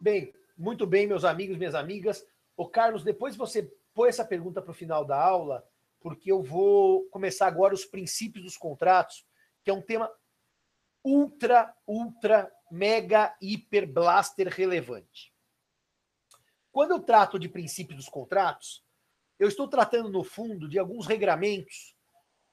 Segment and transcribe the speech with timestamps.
[0.00, 2.24] Bem, muito bem, meus amigos, minhas amigas.
[2.56, 5.66] Ô, Carlos, depois você põe essa pergunta para o final da aula,
[6.00, 9.26] porque eu vou começar agora os princípios dos contratos,
[9.64, 10.08] que é um tema
[11.04, 15.34] ultra, ultra, mega, hiper, blaster relevante.
[16.70, 18.84] Quando eu trato de princípios dos contratos,
[19.36, 21.96] eu estou tratando, no fundo, de alguns regramentos,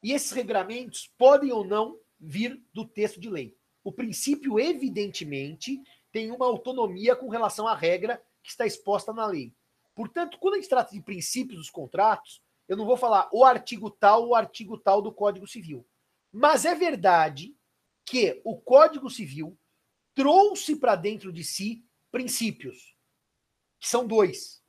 [0.01, 3.55] e esses regramentos podem ou não vir do texto de lei.
[3.83, 5.79] O princípio, evidentemente,
[6.15, 9.53] tem uma autonomia com relação à regra que está exposta na lei.
[9.93, 13.91] Portanto, quando a gente trata de princípios dos contratos, eu não vou falar o artigo
[13.91, 15.85] tal, o artigo tal do Código Civil.
[16.31, 17.53] Mas é verdade
[18.05, 19.59] que o Código Civil
[20.13, 22.95] trouxe para dentro de si princípios,
[23.77, 24.63] que são dois.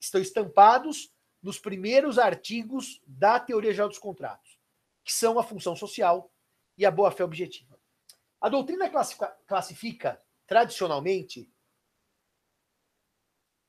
[0.00, 4.58] Estão estampados nos primeiros artigos da teoria geral dos contratos,
[5.04, 6.34] que são a função social
[6.76, 7.78] e a boa-fé objetiva.
[8.40, 8.90] A doutrina
[9.46, 10.20] classifica,
[10.52, 11.50] tradicionalmente,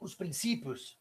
[0.02, 1.00] os princípios.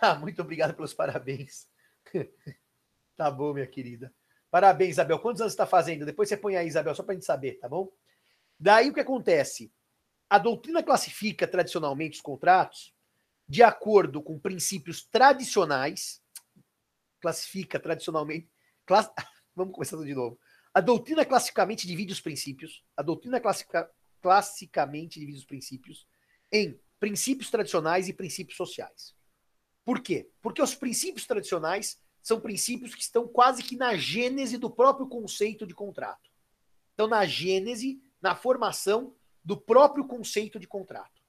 [0.00, 1.68] Ah, muito obrigado pelos parabéns.
[3.14, 4.14] tá bom, minha querida.
[4.50, 5.18] Parabéns, Isabel.
[5.18, 6.06] Quantos anos você está fazendo?
[6.06, 7.92] Depois você põe aí, Isabel, só para a gente saber, tá bom?
[8.58, 9.70] Daí o que acontece?
[10.30, 12.94] A doutrina classifica tradicionalmente os contratos
[13.46, 16.22] de acordo com princípios tradicionais.
[17.20, 18.50] Classifica tradicionalmente.
[18.86, 19.12] Class...
[19.54, 20.40] Vamos começar de novo.
[20.72, 22.82] A doutrina classicamente divide os princípios.
[22.96, 23.90] A doutrina classica...
[24.24, 26.06] classicamente divide os princípios
[26.50, 29.14] em princípios tradicionais e princípios sociais.
[29.84, 30.30] Por quê?
[30.40, 35.66] Porque os princípios tradicionais são princípios que estão quase que na gênese do próprio conceito
[35.66, 36.30] de contrato.
[36.94, 39.14] Então, na gênese, na formação
[39.44, 41.20] do próprio conceito de contrato.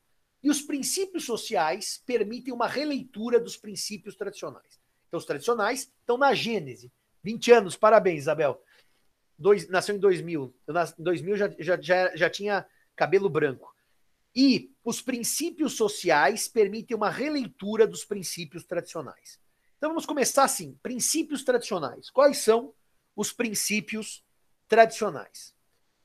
[0.42, 4.80] E os princípios sociais permitem uma releitura dos princípios tradicionais.
[5.10, 6.94] Então, os tradicionais estão na gênese.
[7.24, 8.64] 20 anos, parabéns, Isabel.
[9.38, 10.56] Dois, nasceu em 2000.
[10.66, 13.74] Eu, em 2000 já, já, já, já tinha cabelo branco.
[14.36, 19.40] E os princípios sociais permitem uma releitura dos princípios tradicionais.
[19.78, 22.10] Então vamos começar assim: princípios tradicionais.
[22.10, 22.74] Quais são
[23.16, 24.24] os princípios
[24.68, 25.56] tradicionais?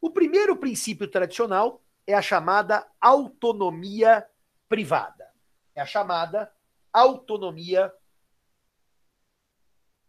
[0.00, 4.26] O primeiro princípio tradicional é a chamada autonomia
[4.68, 5.28] privada.
[5.74, 6.50] É a chamada
[6.92, 7.92] autonomia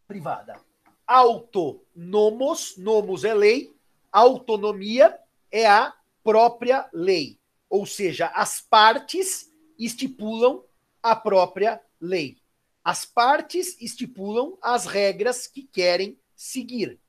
[0.07, 0.59] privada.
[1.05, 3.75] Autonomos, nomos é lei,
[4.11, 5.19] autonomia
[5.51, 5.93] é a
[6.23, 7.39] própria lei.
[7.69, 10.63] Ou seja, as partes estipulam
[11.01, 12.37] a própria lei.
[12.83, 16.99] As partes estipulam as regras que querem seguir.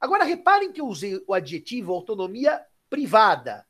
[0.00, 3.66] Agora, reparem que eu usei o adjetivo autonomia privada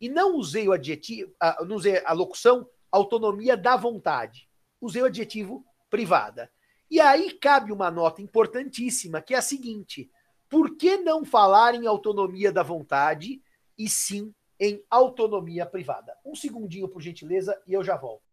[0.00, 4.48] e não usei o adjetivo, a, não usei a locução autonomia da vontade.
[4.80, 6.50] Usei o adjetivo privada.
[6.90, 10.10] E aí cabe uma nota importantíssima, que é a seguinte:
[10.48, 13.42] por que não falar em autonomia da vontade
[13.78, 16.16] e sim em autonomia privada?
[16.24, 18.28] Um segundinho, por gentileza, e eu já volto.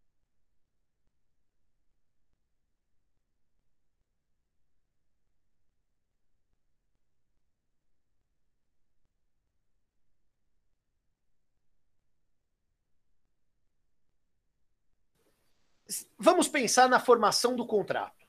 [16.17, 18.25] Vamos pensar na formação do contrato.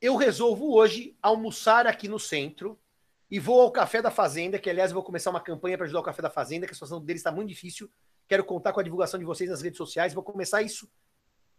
[0.00, 2.78] Eu resolvo hoje almoçar aqui no centro
[3.30, 6.00] e vou ao Café da Fazenda, que aliás eu vou começar uma campanha para ajudar
[6.00, 7.90] o Café da Fazenda, que a situação deles está muito difícil.
[8.28, 10.14] Quero contar com a divulgação de vocês nas redes sociais.
[10.14, 10.88] Vou começar isso,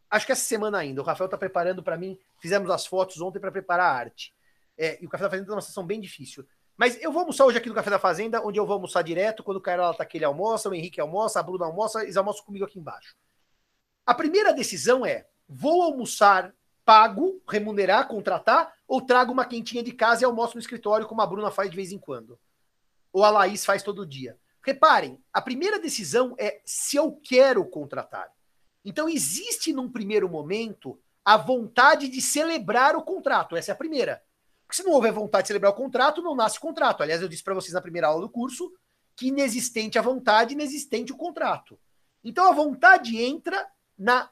[0.09, 1.01] acho que essa semana ainda.
[1.01, 2.17] O Rafael está preparando para mim.
[2.39, 4.33] Fizemos as fotos ontem para preparar a arte.
[4.77, 6.45] É, e o Café da Fazenda está numa situação bem difícil.
[6.77, 9.44] Mas eu vou almoçar hoje aqui no Café da Fazenda, onde eu vou almoçar direto.
[9.44, 12.45] Quando o Caiola tá aqui, ele almoça, o Henrique almoça, a Bruna almoça, eles almoçam
[12.45, 13.16] comigo aqui embaixo.
[14.06, 16.53] A primeira decisão é: vou almoçar,
[16.87, 21.27] pago, remunerar, contratar, ou trago uma quentinha de casa e almoço no escritório, como a
[21.27, 22.39] Bruna faz de vez em quando?
[23.11, 24.39] Ou a Laís faz todo dia?
[24.63, 28.31] Reparem, a primeira decisão é se eu quero contratar.
[28.85, 33.57] Então, existe num primeiro momento a vontade de celebrar o contrato.
[33.57, 34.23] Essa é a primeira.
[34.65, 37.03] Porque se não houver vontade de celebrar o contrato, não nasce contrato.
[37.03, 38.71] Aliás, eu disse para vocês na primeira aula do curso
[39.13, 41.77] que inexistente a vontade, inexistente o contrato.
[42.23, 43.67] Então, a vontade entra
[43.97, 44.29] na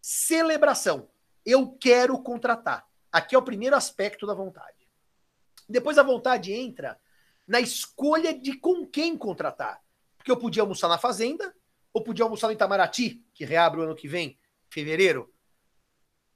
[0.00, 1.06] celebração.
[1.48, 2.86] Eu quero contratar.
[3.10, 4.86] Aqui é o primeiro aspecto da vontade.
[5.66, 7.00] Depois a vontade entra
[7.46, 9.82] na escolha de com quem contratar.
[10.18, 11.54] Porque eu podia almoçar na fazenda,
[11.90, 14.36] ou podia almoçar no Itamaraty, que reabre o ano que vem,
[14.68, 15.32] fevereiro.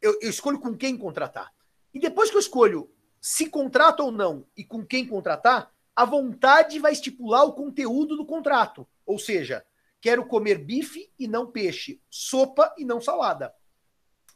[0.00, 1.52] Eu, eu escolho com quem contratar.
[1.92, 6.78] E depois que eu escolho se contrato ou não e com quem contratar, a vontade
[6.78, 8.88] vai estipular o conteúdo do contrato.
[9.04, 9.62] Ou seja,
[10.02, 13.54] Quero comer bife e não peixe, sopa e não salada.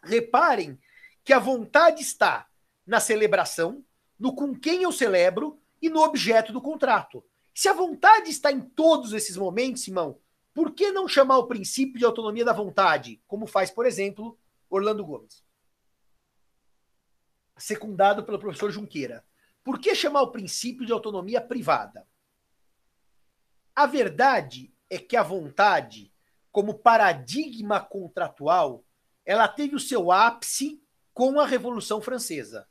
[0.03, 0.79] Reparem
[1.25, 2.47] que a vontade está
[2.87, 3.85] na celebração,
[4.19, 7.25] no com quem eu celebro e no objeto do contrato.
[7.55, 10.19] Se a vontade está em todos esses momentos, Simão,
[10.55, 14.39] Por que não chamar o princípio de autonomia da vontade, como faz, por exemplo,
[14.71, 15.45] Orlando Gomes?
[17.59, 19.23] Secundado pelo professor Junqueira.
[19.63, 22.09] Por que chamar o princípio de autonomia privada?
[23.75, 26.11] A verdade é que a vontade,
[26.51, 28.83] como paradigma contratual,
[29.27, 30.81] ela teve o seu ápice
[31.13, 32.69] com a Revolução Francesa.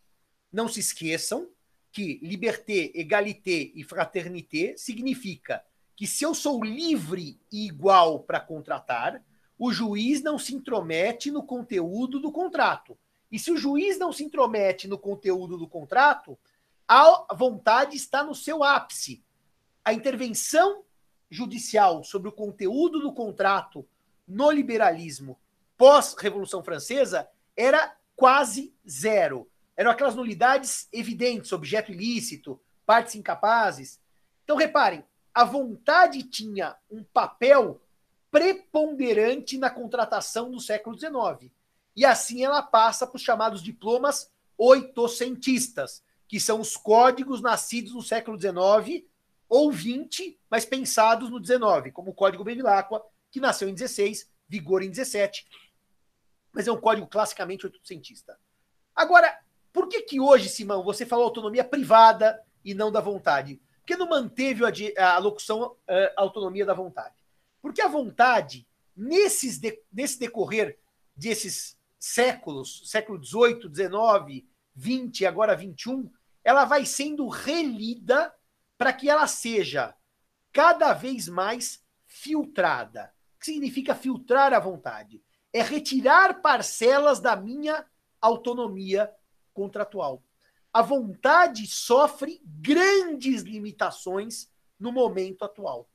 [0.51, 1.49] Não se esqueçam
[1.91, 5.63] que liberté, égalité e fraternité significa
[5.95, 9.21] que se eu sou livre e igual para contratar,
[9.59, 12.97] o juiz não se intromete no conteúdo do contrato.
[13.31, 16.37] E se o juiz não se intromete no conteúdo do contrato,
[16.87, 19.23] a vontade está no seu ápice.
[19.83, 20.83] A intervenção
[21.29, 23.87] judicial sobre o conteúdo do contrato
[24.27, 25.39] no liberalismo
[25.77, 29.49] pós-Revolução Francesa era quase zero.
[29.75, 33.99] Eram aquelas nulidades evidentes, objeto ilícito, partes incapazes.
[34.43, 37.81] Então, reparem, a vontade tinha um papel
[38.31, 41.51] preponderante na contratação do século XIX.
[41.95, 48.01] E assim ela passa para os chamados diplomas oitocentistas, que são os códigos nascidos no
[48.01, 49.05] século XIX
[49.47, 53.01] ou XX, mas pensados no XIX, como o Código Bevilacqua,
[53.31, 55.45] que nasceu em 16, vigor em 17,
[56.55, 58.39] mas é um código classicamente oitocentista.
[58.95, 59.37] Agora,
[59.73, 63.61] por que que hoje, Simão, você falou autonomia privada e não da vontade?
[63.79, 64.63] Por que não manteve
[64.97, 65.77] a, locução uh,
[66.15, 67.13] autonomia da vontade?
[67.61, 68.65] Porque a vontade,
[68.95, 70.79] nesses de, nesse decorrer
[71.13, 74.45] desses séculos, século XVIII, XIX,
[75.11, 76.09] XX, agora XXI,
[76.41, 78.33] ela vai sendo relida
[78.77, 79.93] para que ela seja
[80.53, 83.13] cada vez mais filtrada.
[83.35, 85.21] O que significa filtrar a vontade?
[85.55, 87.85] É retirar parcelas da minha
[88.19, 89.09] autonomia
[89.53, 90.21] contratual.
[90.73, 95.89] A vontade sofre grandes limitações no momento atual.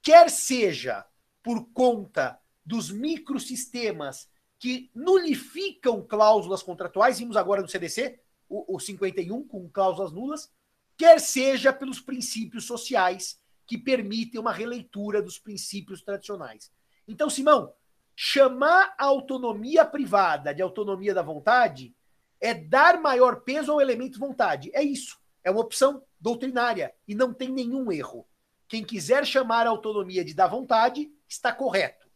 [0.00, 1.04] Quer seja
[1.42, 4.30] por conta dos microsistemas
[4.60, 10.52] que nulificam cláusulas contratuais, vimos agora no CDC, o, o 51 com cláusulas nulas,
[10.96, 16.70] quer seja pelos princípios sociais que permitem uma releitura dos princípios tradicionais.
[17.08, 17.74] Então, Simão,
[18.22, 21.96] Chamar a autonomia privada de autonomia da vontade
[22.38, 24.70] é dar maior peso ao elemento vontade.
[24.74, 25.18] É isso.
[25.42, 28.28] É uma opção doutrinária e não tem nenhum erro.
[28.68, 32.10] Quem quiser chamar a autonomia de da vontade está correto.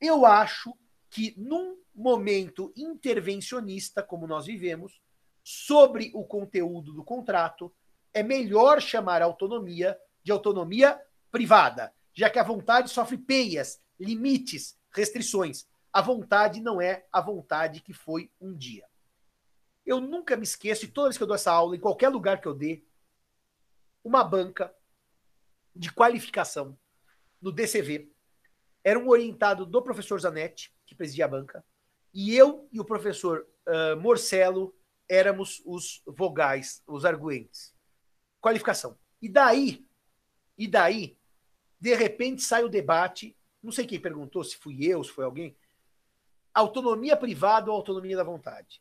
[0.00, 0.76] Eu acho
[1.08, 5.00] que num momento intervencionista como nós vivemos,
[5.44, 7.72] sobre o conteúdo do contrato,
[8.12, 11.00] é melhor chamar a autonomia de autonomia
[11.30, 15.66] privada, já que a vontade sofre peias, limites, restrições.
[15.92, 18.84] A vontade não é a vontade que foi um dia.
[19.84, 22.40] Eu nunca me esqueço, e toda vez que eu dou essa aula, em qualquer lugar
[22.40, 22.82] que eu dê,
[24.02, 24.74] uma banca
[25.74, 26.76] de qualificação
[27.40, 28.10] no DCV
[28.82, 31.64] era um orientado do professor Zanetti, que presidia a banca,
[32.14, 34.74] e eu e o professor uh, Morcelo
[35.08, 37.74] éramos os vogais, os arguentes.
[38.40, 38.98] Qualificação.
[39.20, 39.84] E daí,
[40.56, 41.18] e daí,
[41.80, 45.56] de repente sai o debate não sei quem perguntou, se fui eu, se foi alguém,
[46.54, 48.80] autonomia privada ou autonomia da vontade.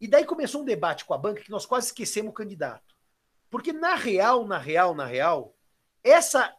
[0.00, 2.96] E daí começou um debate com a banca que nós quase esquecemos o candidato.
[3.50, 5.54] Porque na real, na real, na real,
[6.02, 6.56] essa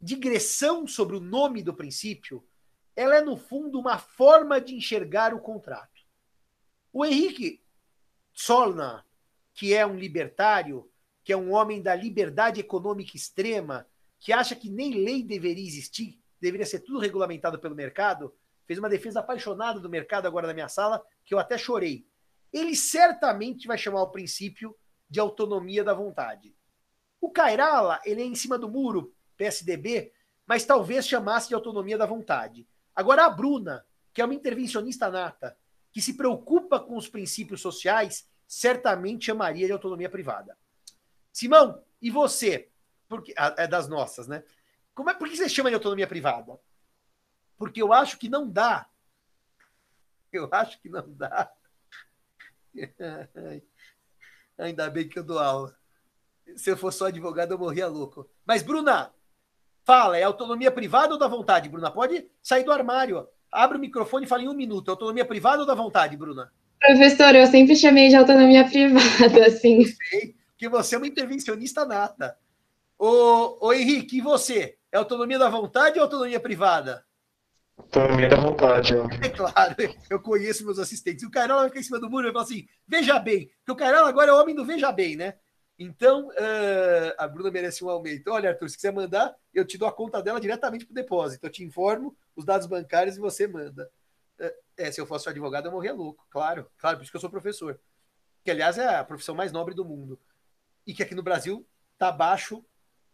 [0.00, 2.42] digressão sobre o nome do princípio,
[2.96, 6.00] ela é no fundo uma forma de enxergar o contrato.
[6.90, 7.62] O Henrique
[8.32, 9.04] Solna,
[9.52, 10.90] que é um libertário,
[11.22, 13.86] que é um homem da liberdade econômica extrema,
[14.18, 18.34] que acha que nem lei deveria existir, deveria ser tudo regulamentado pelo mercado,
[18.66, 22.06] fez uma defesa apaixonada do mercado agora na minha sala, que eu até chorei.
[22.52, 24.76] Ele certamente vai chamar o princípio
[25.08, 26.54] de autonomia da vontade.
[27.20, 30.12] O Cairala, ele é em cima do muro, PSDB,
[30.46, 32.66] mas talvez chamasse de autonomia da vontade.
[32.94, 35.56] Agora a Bruna, que é uma intervencionista nata,
[35.92, 40.56] que se preocupa com os princípios sociais, certamente chamaria de autonomia privada.
[41.32, 42.68] Simão, e você?
[43.08, 44.42] Porque é das nossas, né?
[45.00, 46.60] Como é, por que você chama de autonomia privada?
[47.56, 48.86] Porque eu acho que não dá.
[50.30, 51.50] Eu acho que não dá.
[54.58, 55.74] Ainda bem que eu dou aula.
[56.54, 58.28] Se eu fosse só advogado, eu morria louco.
[58.44, 59.10] Mas, Bruna,
[59.84, 61.90] fala, é autonomia privada ou da vontade, Bruna?
[61.90, 63.26] Pode sair do armário.
[63.50, 64.90] Abre o microfone e fala em um minuto.
[64.90, 66.52] Autonomia privada ou da vontade, Bruna?
[66.78, 69.82] Professor, eu sempre chamei de autonomia privada, assim.
[69.86, 72.38] sei, porque você é uma intervencionista nata.
[72.98, 74.76] Ô, ô Henrique, e você?
[74.92, 77.04] É autonomia da vontade ou autonomia privada?
[77.76, 78.94] Autonomia da vontade.
[79.22, 79.74] É claro,
[80.10, 81.24] eu conheço meus assistentes.
[81.24, 84.08] O Cairala fica em cima do muro e fala assim: veja bem, porque o Cairala
[84.08, 85.34] agora é o homem do veja bem, né?
[85.78, 88.30] Então, uh, a Bruna merece um aumento.
[88.30, 91.46] Olha, Arthur, se quiser mandar, eu te dou a conta dela diretamente para o depósito.
[91.46, 93.90] Eu te informo os dados bancários e você manda.
[94.38, 96.26] Uh, é, se eu fosse advogado, eu morria louco.
[96.28, 97.80] Claro, claro, por isso que eu sou professor.
[98.44, 100.20] Que, aliás, é a profissão mais nobre do mundo.
[100.86, 102.62] E que aqui no Brasil está abaixo.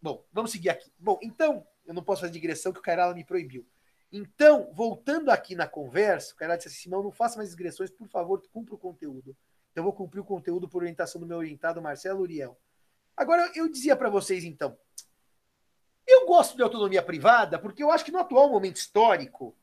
[0.01, 0.91] Bom, vamos seguir aqui.
[0.97, 3.65] Bom, então, eu não posso fazer digressão que o Cairala me proibiu.
[4.11, 8.07] Então, voltando aqui na conversa, o Cairala disse assim: Simão, não faça mais digressões, por
[8.07, 9.35] favor, cumpra o conteúdo.
[9.71, 12.57] Então, eu vou cumprir o conteúdo por orientação do meu orientado, Marcelo Uriel.
[13.15, 14.77] Agora, eu dizia para vocês, então,
[16.07, 19.53] eu gosto de autonomia privada porque eu acho que no atual momento histórico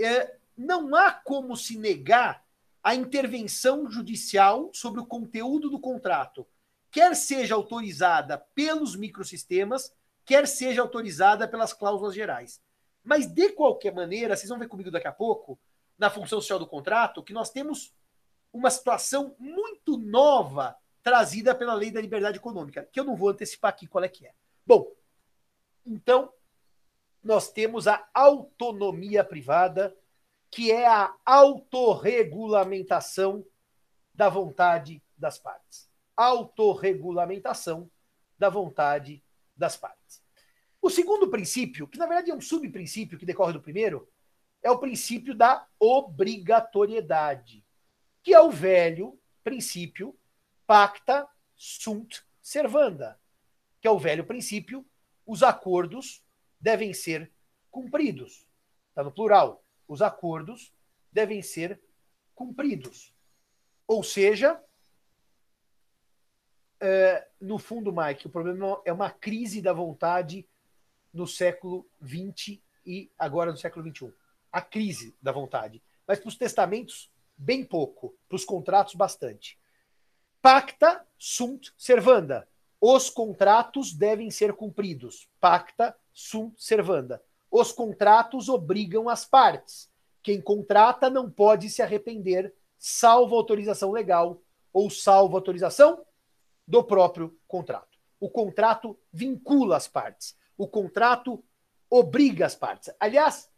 [0.00, 2.42] é, não há como se negar
[2.82, 6.46] a intervenção judicial sobre o conteúdo do contrato,
[6.92, 9.92] quer seja autorizada pelos microsistemas,
[10.24, 12.60] quer seja autorizada pelas cláusulas gerais.
[13.02, 15.58] Mas, de qualquer maneira, vocês vão ver comigo daqui a pouco,
[15.98, 17.92] na função social do contrato, que nós temos
[18.52, 23.70] uma situação muito nova trazida pela lei da liberdade econômica, que eu não vou antecipar
[23.70, 24.34] aqui qual é que é.
[24.64, 24.92] Bom,
[25.84, 26.32] então,
[27.24, 29.96] nós temos a autonomia privada,
[30.50, 33.44] que é a autorregulamentação
[34.14, 35.90] da vontade das partes.
[36.16, 37.90] Autorregulamentação
[38.38, 39.22] da vontade
[39.56, 40.22] das partes.
[40.80, 44.08] O segundo princípio, que na verdade é um subprincípio que decorre do primeiro,
[44.62, 47.64] é o princípio da obrigatoriedade
[48.22, 50.16] que é o velho princípio
[50.66, 53.20] pacta sunt servanda,
[53.80, 54.86] que é o velho princípio,
[55.26, 56.24] os acordos
[56.60, 57.30] devem ser
[57.70, 58.46] cumpridos.
[58.88, 59.64] Está no plural.
[59.88, 60.72] Os acordos
[61.10, 61.80] devem ser
[62.34, 63.12] cumpridos.
[63.86, 64.62] Ou seja,
[66.84, 70.44] é, no fundo, Mike, o problema é uma crise da vontade
[71.14, 74.12] no século XX e agora no século XXI.
[74.50, 75.80] A crise da vontade.
[76.08, 79.56] Mas para os testamentos, bem pouco, para os contratos, bastante.
[80.40, 82.48] Pacta sunt servanda.
[82.80, 85.28] Os contratos devem ser cumpridos.
[85.40, 87.22] Pacta sunt servanda.
[87.48, 89.88] Os contratos obrigam as partes.
[90.20, 96.04] Quem contrata não pode se arrepender, salvo autorização legal ou salvo autorização
[96.66, 97.98] do próprio contrato.
[98.20, 100.36] O contrato vincula as partes.
[100.56, 101.42] O contrato
[101.90, 102.94] obriga as partes.
[102.98, 103.50] Aliás,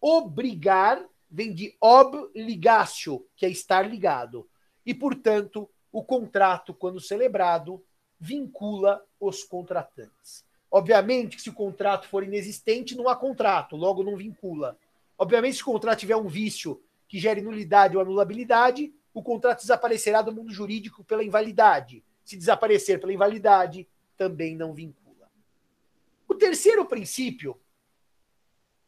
[0.00, 4.46] obrigar vem de obligatio, que é estar ligado.
[4.84, 7.82] E, portanto, o contrato, quando celebrado,
[8.20, 10.44] vincula os contratantes.
[10.70, 14.78] Obviamente que se o contrato for inexistente, não há contrato, logo não vincula.
[15.18, 20.22] Obviamente, se o contrato tiver um vício que gere nulidade ou anulabilidade, o contrato desaparecerá
[20.22, 22.02] do mundo jurídico pela invalidade.
[22.24, 25.30] Se desaparecer pela invalidade, também não vincula.
[26.28, 27.60] O terceiro princípio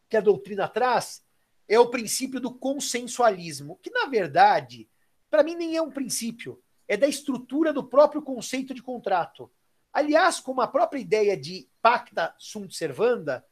[0.08, 1.24] que a doutrina traz
[1.68, 4.88] é o princípio do consensualismo, que na verdade,
[5.30, 9.50] para mim nem é um princípio, é da estrutura do próprio conceito de contrato.
[9.92, 13.44] Aliás, como a própria ideia de pacta sunt servanda,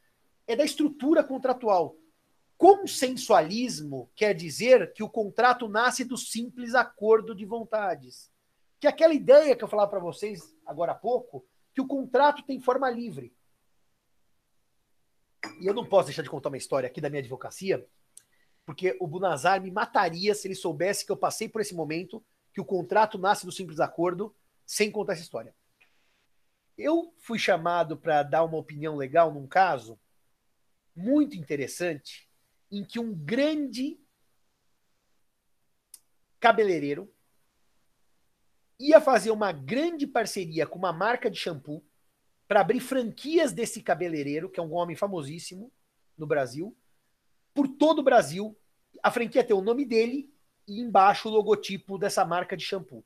[0.45, 1.95] é da estrutura contratual.
[2.57, 8.31] Consensualismo quer dizer que o contrato nasce do simples acordo de vontades.
[8.83, 12.43] Que é aquela ideia que eu falava para vocês agora há pouco, que o contrato
[12.43, 13.33] tem forma livre.
[15.61, 17.87] E eu não posso deixar de contar uma história aqui da minha advocacia,
[18.65, 22.21] porque o Bunazar me mataria se ele soubesse que eu passei por esse momento,
[22.53, 24.35] que o contrato nasce do simples acordo,
[24.65, 25.55] sem contar essa história.
[26.77, 29.97] Eu fui chamado para dar uma opinião legal num caso
[30.93, 32.29] muito interessante,
[32.69, 33.97] em que um grande
[36.37, 37.12] cabeleireiro
[38.79, 41.83] ia fazer uma grande parceria com uma marca de shampoo
[42.47, 45.71] para abrir franquias desse cabeleireiro, que é um homem famosíssimo
[46.17, 46.75] no Brasil,
[47.53, 48.57] por todo o Brasil.
[49.01, 50.31] A franquia tem o nome dele
[50.67, 53.03] e embaixo o logotipo dessa marca de shampoo.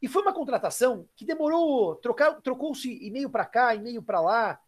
[0.00, 1.94] E foi uma contratação que demorou,
[2.42, 4.60] trocou-se e-mail para cá, e-mail para lá.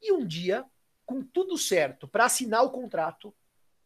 [0.00, 0.64] E um dia,
[1.06, 3.34] com tudo certo para assinar o contrato,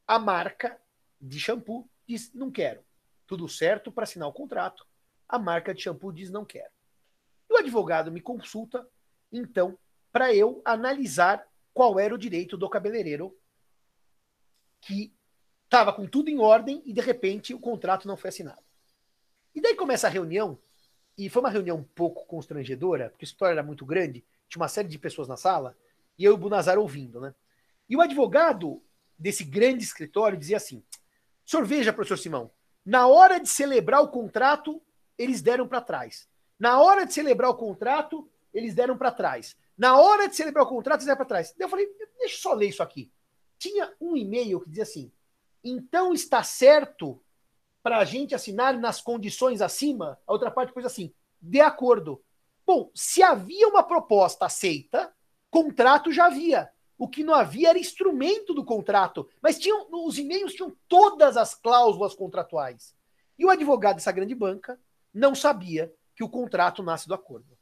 [0.07, 0.81] a marca
[1.21, 2.83] de shampoo diz: não quero.
[3.29, 4.88] Tudo certo para assinar o contrato,
[5.29, 6.71] a marca de shampoo diz: não quero.
[7.49, 8.87] E o advogado me consulta,
[9.31, 9.79] então,
[10.11, 13.37] para eu analisar qual era o direito do cabeleireiro
[14.81, 15.13] que
[15.65, 18.63] estava com tudo em ordem e de repente o contrato não foi assinado.
[19.55, 20.59] E daí começa a reunião,
[21.17, 24.69] e foi uma reunião um pouco constrangedora, porque a história era muito grande, tinha uma
[24.69, 25.77] série de pessoas na sala,
[26.19, 27.35] e eu e o Bunazar ouvindo, né?
[27.89, 28.83] E o advogado
[29.19, 30.83] desse grande escritório dizia assim:
[31.45, 32.51] senhor veja, professor Simão,
[32.85, 34.81] na hora de celebrar o contrato,
[35.19, 36.29] eles deram para trás.
[36.59, 39.57] Na hora de celebrar o contrato, eles deram para trás.
[39.77, 41.55] Na hora de celebrar o contrato, eles deram para trás.
[41.59, 41.87] Eu falei:
[42.19, 43.13] deixa eu só ler isso aqui
[43.59, 45.13] tinha um e-mail que dizia assim:
[45.63, 47.21] então está certo
[47.83, 50.19] para a gente assinar nas condições acima?
[50.27, 52.23] A outra parte pôs assim: de acordo.
[52.65, 55.13] Bom, se havia uma proposta aceita,
[55.51, 56.71] contrato já havia.
[56.99, 61.55] O que não havia era instrumento do contrato, mas tinham, os e-mails tinham todas as
[61.55, 62.95] cláusulas contratuais.
[63.39, 64.79] E o advogado dessa grande banca
[65.13, 67.57] não sabia que o contrato nasce do acordo.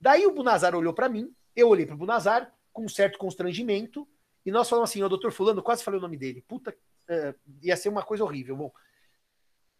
[0.00, 4.08] Daí o Bunazar olhou para mim, eu olhei para o Bunazar com um certo constrangimento,
[4.44, 7.76] e nós falamos assim: o doutor Fulano, quase falei o nome dele, puta, uh, ia
[7.76, 8.56] ser uma coisa horrível.
[8.56, 8.72] Bom,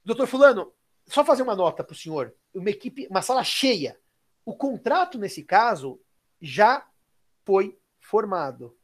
[0.05, 0.73] doutor Fulano,
[1.07, 3.99] só fazer uma nota para o senhor, uma equipe, uma sala cheia.
[4.45, 6.00] O contrato, nesse caso,
[6.41, 6.87] já
[7.45, 8.76] foi formado.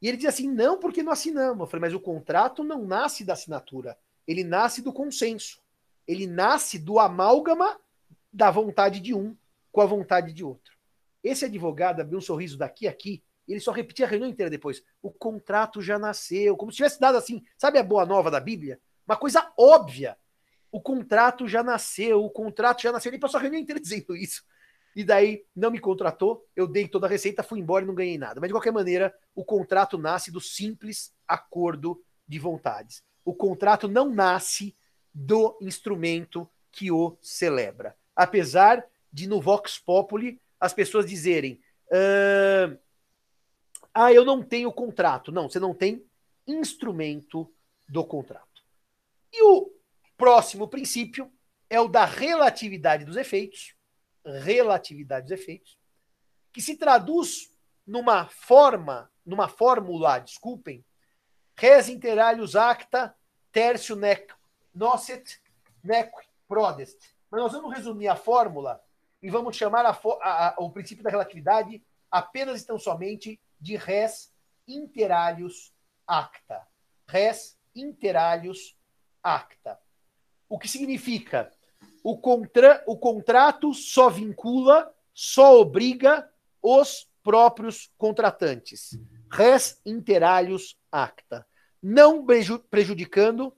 [0.00, 1.60] E ele diz assim: não, porque não assinamos.
[1.60, 5.64] Eu falei, mas o contrato não nasce da assinatura, ele nasce do consenso.
[6.06, 7.80] Ele nasce do amálgama
[8.36, 9.34] da vontade de um
[9.72, 10.76] com a vontade de outro.
[11.24, 14.82] Esse advogado abriu um sorriso daqui a aqui, ele só repetia a reunião inteira depois.
[15.00, 18.78] O contrato já nasceu, como se tivesse dado assim, sabe a boa nova da Bíblia?
[19.06, 20.18] Uma coisa óbvia.
[20.70, 23.10] O contrato já nasceu, o contrato já nasceu.
[23.10, 24.44] Ele passou a reunião inteira dizendo isso.
[24.94, 28.18] E daí não me contratou, eu dei toda a receita, fui embora e não ganhei
[28.18, 28.40] nada.
[28.40, 33.02] Mas de qualquer maneira, o contrato nasce do simples acordo de vontades.
[33.24, 34.76] O contrato não nasce
[35.14, 37.96] do instrumento que o celebra.
[38.16, 41.60] Apesar de no Vox Populi as pessoas dizerem:
[41.92, 42.76] ah,
[43.94, 45.30] ah, eu não tenho contrato.
[45.30, 46.04] Não, você não tem
[46.46, 47.52] instrumento
[47.88, 48.62] do contrato.
[49.32, 49.70] E o
[50.16, 51.30] próximo princípio
[51.68, 53.74] é o da relatividade dos efeitos,
[54.24, 55.78] relatividade dos efeitos,
[56.52, 57.52] que se traduz
[57.86, 60.84] numa forma, numa fórmula, desculpem,
[61.56, 63.16] res inter alius acta
[63.50, 64.32] tercio nec
[64.74, 65.40] nocet
[65.82, 66.12] nec
[66.46, 67.15] prodest.
[67.36, 68.82] Mas nós vamos resumir a fórmula
[69.22, 73.76] e vamos chamar a, a, a, o princípio da relatividade apenas e tão somente de
[73.76, 74.32] res
[74.66, 75.70] interalius
[76.06, 76.66] acta.
[77.06, 78.74] Res interalius
[79.22, 79.78] acta.
[80.48, 81.52] O que significa?
[82.02, 86.26] O, contra, o contrato só vincula, só obriga
[86.62, 88.98] os próprios contratantes.
[89.30, 91.46] Res interalius acta.
[91.82, 92.24] Não
[92.70, 93.54] prejudicando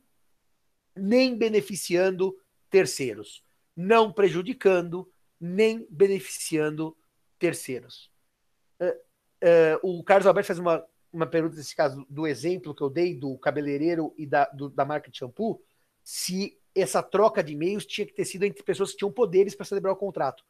[0.96, 2.36] nem beneficiando
[2.68, 3.46] terceiros.
[3.78, 5.08] Não prejudicando
[5.40, 6.96] nem beneficiando
[7.38, 8.10] terceiros.
[8.80, 9.08] Uh,
[9.42, 13.14] Uh, o Carlos Alberto faz uma, uma pergunta nesse caso do exemplo que eu dei
[13.14, 15.62] do cabeleireiro e da, do, da marca de shampoo,
[16.02, 19.64] se essa troca de e-mails tinha que ter sido entre pessoas que tinham poderes para
[19.64, 20.44] celebrar o contrato.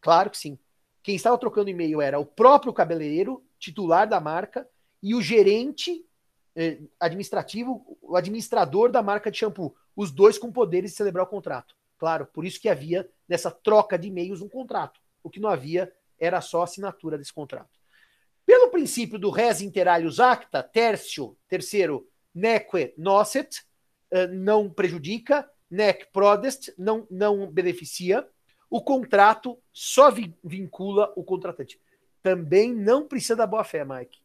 [0.00, 0.58] Claro que sim.
[1.02, 4.68] Quem estava trocando e-mail era o próprio cabeleireiro, titular da marca,
[5.02, 6.04] e o gerente
[6.56, 9.74] eh, administrativo, o administrador da marca de shampoo.
[9.94, 11.74] Os dois com poderes de celebrar o contrato.
[11.98, 15.00] Claro, por isso que havia nessa troca de e-mails um contrato.
[15.22, 17.78] O que não havia era só a assinatura desse contrato.
[18.44, 23.64] Pelo princípio do res inter alius acta, tercio, terceiro, neque nocet,
[24.10, 28.28] eh, não prejudica, nec prodest, não, não beneficia,
[28.68, 30.10] o contrato só
[30.42, 31.80] vincula o contratante.
[32.22, 34.18] Também não precisa da boa-fé, Mike.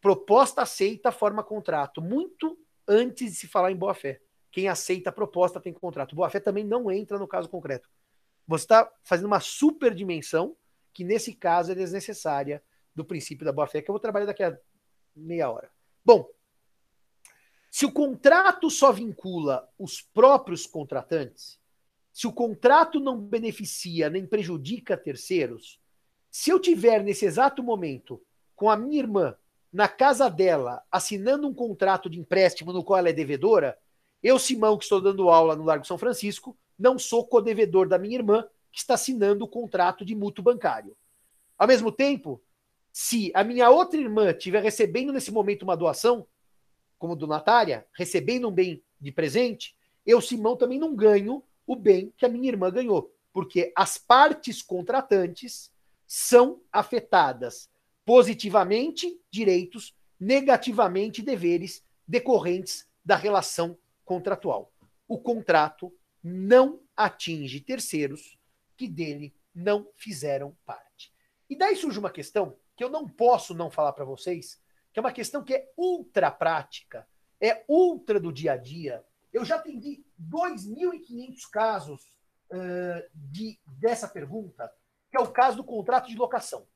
[0.00, 4.20] Proposta aceita forma contrato, muito antes de se falar em boa-fé.
[4.54, 6.14] Quem aceita a proposta tem contrato.
[6.14, 7.90] Boa-fé também não entra no caso concreto.
[8.46, 10.56] Você está fazendo uma super dimensão
[10.92, 12.62] que, nesse caso, é desnecessária
[12.94, 14.56] do princípio da boa-fé, que eu vou trabalhar daqui a
[15.16, 15.68] meia hora.
[16.04, 16.28] Bom,
[17.68, 21.58] se o contrato só vincula os próprios contratantes,
[22.12, 25.80] se o contrato não beneficia nem prejudica terceiros,
[26.30, 29.36] se eu tiver nesse exato momento com a minha irmã
[29.72, 33.76] na casa dela assinando um contrato de empréstimo no qual ela é devedora,
[34.24, 38.16] eu, Simão, que estou dando aula no Largo São Francisco, não sou codevedor da minha
[38.16, 40.96] irmã que está assinando o contrato de mútuo bancário.
[41.58, 42.42] Ao mesmo tempo,
[42.90, 46.26] se a minha outra irmã estiver recebendo nesse momento uma doação,
[46.98, 52.24] como donatária, recebendo um bem de presente, eu, Simão, também não ganho o bem que
[52.24, 55.70] a minha irmã ganhou, porque as partes contratantes
[56.06, 57.68] são afetadas
[58.06, 64.72] positivamente direitos, negativamente deveres decorrentes da relação contratual.
[65.08, 68.38] O contrato não atinge terceiros
[68.76, 71.12] que dele não fizeram parte.
[71.48, 74.60] E daí surge uma questão que eu não posso não falar para vocês,
[74.92, 77.06] que é uma questão que é ultra prática,
[77.40, 79.04] é ultra do dia a dia.
[79.32, 82.02] Eu já atendi 2.500 casos
[82.50, 84.72] uh, de, dessa pergunta,
[85.10, 86.66] que é o caso do contrato de locação.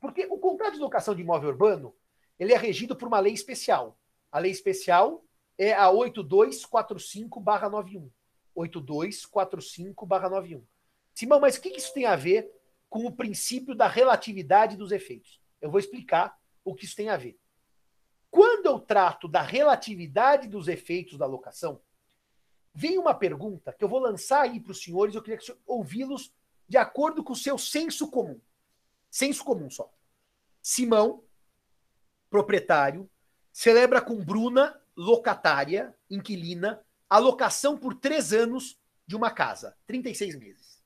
[0.00, 1.94] Porque o contrato de locação de imóvel urbano
[2.38, 3.98] ele é regido por uma lei especial.
[4.30, 5.24] A lei especial
[5.58, 8.10] é a 8245-91.
[8.56, 10.62] 8245-91.
[11.12, 12.50] Simão, mas o que isso tem a ver
[12.88, 15.40] com o princípio da relatividade dos efeitos?
[15.60, 17.36] Eu vou explicar o que isso tem a ver.
[18.30, 21.80] Quando eu trato da relatividade dos efeitos da locação,
[22.74, 26.30] vem uma pergunta que eu vou lançar aí para os senhores, eu queria ouvi-los
[26.68, 28.38] de acordo com o seu senso comum.
[29.10, 29.90] senso comum só.
[30.62, 31.24] Simão,
[32.28, 33.10] proprietário,
[33.50, 40.82] celebra com Bruna, locatária, inquilina, alocação por três anos de uma casa, 36 meses.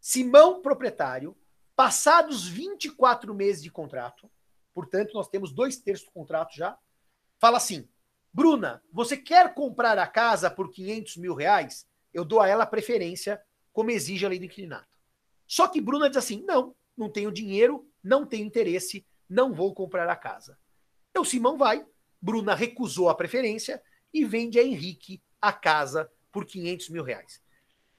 [0.00, 1.36] Simão, proprietário,
[1.76, 4.30] passados 24 meses de contrato,
[4.72, 6.78] portanto, nós temos dois terços do contrato já,
[7.38, 7.86] fala assim:
[8.32, 11.86] Bruna, você quer comprar a casa por 500 mil reais?
[12.14, 13.38] Eu dou a ela preferência,
[13.74, 14.88] como exige a lei do inquilinato.
[15.46, 20.08] Só que Bruna diz assim: não, não tenho dinheiro, não tenho interesse, não vou comprar
[20.08, 20.58] a casa.
[21.10, 21.86] Então Simão vai,
[22.24, 27.42] Bruna recusou a preferência e vende a Henrique a casa por 500 mil reais.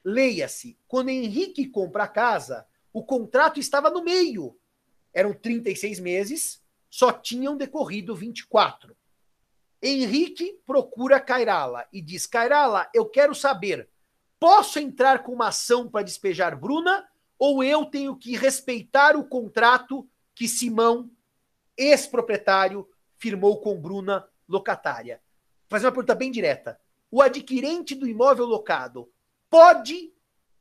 [0.03, 4.57] Leia-se, quando Henrique compra a casa, o contrato estava no meio.
[5.13, 6.59] Eram 36 meses,
[6.89, 8.97] só tinham decorrido 24.
[9.79, 13.87] Henrique procura Cairala e diz: Cairala, eu quero saber,
[14.39, 17.07] posso entrar com uma ação para despejar Bruna
[17.37, 21.11] ou eu tenho que respeitar o contrato que Simão,
[21.77, 25.21] ex-proprietário, firmou com Bruna, locatária?
[25.61, 26.79] Vou fazer uma pergunta bem direta.
[27.09, 29.11] O adquirente do imóvel locado
[29.49, 30.13] pode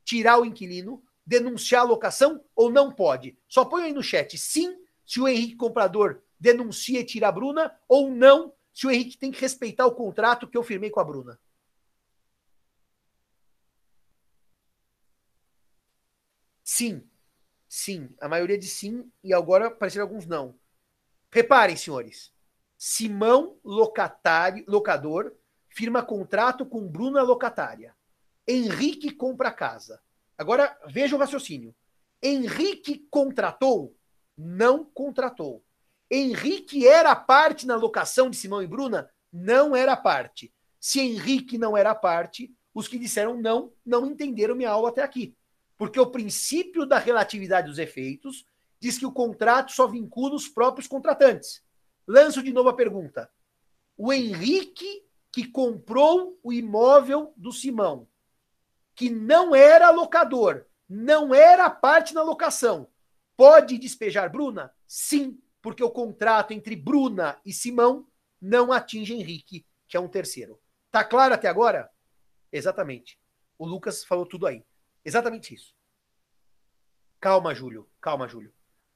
[0.03, 3.37] tirar o inquilino, denunciar a locação ou não pode?
[3.47, 7.75] Só põe aí no chat sim, se o Henrique comprador denuncia e tira a Bruna,
[7.87, 11.03] ou não, se o Henrique tem que respeitar o contrato que eu firmei com a
[11.03, 11.39] Bruna.
[16.63, 17.07] Sim.
[17.69, 18.09] Sim.
[18.19, 20.59] A maioria diz sim e agora apareceram alguns não.
[21.31, 22.34] Reparem, senhores.
[22.77, 25.33] Simão, locatário, locador,
[25.69, 27.95] firma contrato com Bruna locatária.
[28.47, 30.01] Henrique compra casa.
[30.37, 31.73] Agora veja o raciocínio.
[32.21, 33.95] Henrique contratou?
[34.37, 35.63] Não contratou.
[36.09, 39.09] Henrique era parte na locação de Simão e Bruna?
[39.31, 40.53] Não era parte.
[40.79, 45.35] Se Henrique não era parte, os que disseram não, não entenderam minha aula até aqui.
[45.77, 48.45] Porque o princípio da relatividade dos efeitos
[48.79, 51.63] diz que o contrato só vincula os próprios contratantes.
[52.07, 53.31] Lanço de novo a pergunta.
[53.97, 58.07] O Henrique que comprou o imóvel do Simão,
[58.95, 62.87] que não era locador, não era parte na locação,
[63.35, 64.73] pode despejar Bruna?
[64.87, 68.07] Sim, porque o contrato entre Bruna e Simão
[68.41, 70.57] não atinge Henrique, que é um terceiro.
[70.89, 71.89] Tá claro até agora?
[72.49, 73.19] Exatamente.
[73.57, 74.63] O Lucas falou tudo aí.
[75.03, 75.75] Exatamente isso.
[77.19, 77.89] Calma, Júlio.
[77.99, 78.53] Calma, Júlio.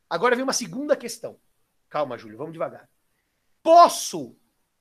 [0.10, 1.38] Agora vem uma segunda questão.
[1.90, 2.38] Calma, Júlio.
[2.38, 2.90] Vamos devagar.
[3.72, 4.36] Posso,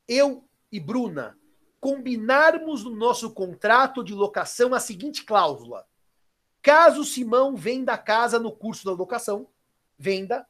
[0.08, 1.38] eu e Bruna,
[1.78, 5.86] combinarmos no nosso contrato de locação a seguinte cláusula:
[6.62, 9.46] caso Simão venda a casa no curso da locação,
[9.98, 10.48] venda,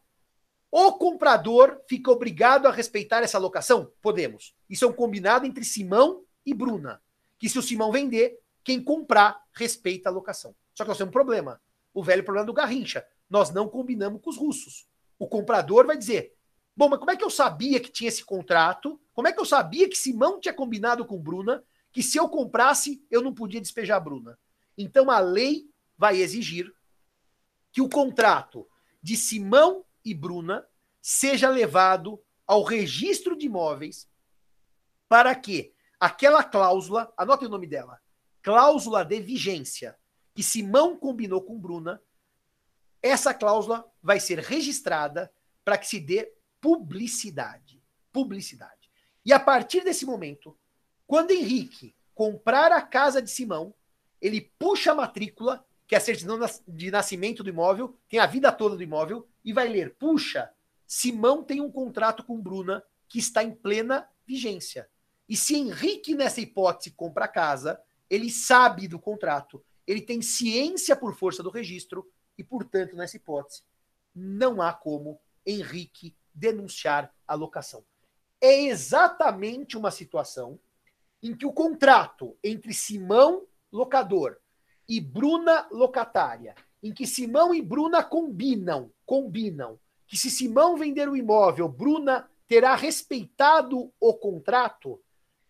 [0.71, 3.91] o comprador fica obrigado a respeitar essa locação?
[4.01, 4.55] Podemos.
[4.71, 7.03] Isso é um combinado entre Simão e Bruna.
[7.41, 10.55] Que se o Simão vender, quem comprar respeita a locação.
[10.73, 11.61] Só que nós temos um problema.
[11.93, 13.05] O velho problema do Garrincha.
[13.29, 14.87] Nós não combinamos com os russos.
[15.19, 16.38] O comprador vai dizer:
[16.79, 19.01] Bom, mas como é que eu sabia que tinha esse contrato?
[19.13, 23.05] Como é que eu sabia que Simão tinha combinado com Bruna que se eu comprasse,
[23.11, 24.39] eu não podia despejar a Bruna?
[24.77, 26.73] Então a lei vai exigir
[27.73, 28.65] que o contrato
[29.03, 30.65] de Simão e Bruna
[31.03, 34.09] seja levado ao registro de imóveis
[35.09, 38.01] para que aquela cláusula, anote o nome dela,
[38.41, 39.99] cláusula de vigência,
[40.33, 42.01] que Simão combinou com Bruna,
[43.03, 45.29] essa cláusula vai ser registrada
[45.65, 47.83] para que se dê publicidade.
[48.13, 48.91] Publicidade.
[49.25, 50.57] E a partir desse momento,
[51.07, 53.75] quando Henrique comprar a casa de Simão,
[54.21, 58.51] ele puxa a matrícula, que é a certidão de nascimento do imóvel, tem a vida
[58.51, 60.51] toda do imóvel, e vai ler: puxa,
[60.87, 64.89] Simão tem um contrato com Bruna que está em plena vigência.
[65.29, 70.97] E se Henrique, nessa hipótese, compra a casa, ele sabe do contrato, ele tem ciência
[70.97, 73.63] por força do registro, e, portanto, nessa hipótese,
[74.15, 77.85] não há como Henrique denunciar a locação.
[78.41, 80.59] É exatamente uma situação
[81.23, 84.39] em que o contrato entre Simão, locador,
[84.89, 91.17] e Bruna, locatária, em que Simão e Bruna combinam, combinam, que se Simão vender o
[91.17, 95.03] imóvel, Bruna terá respeitado o contrato,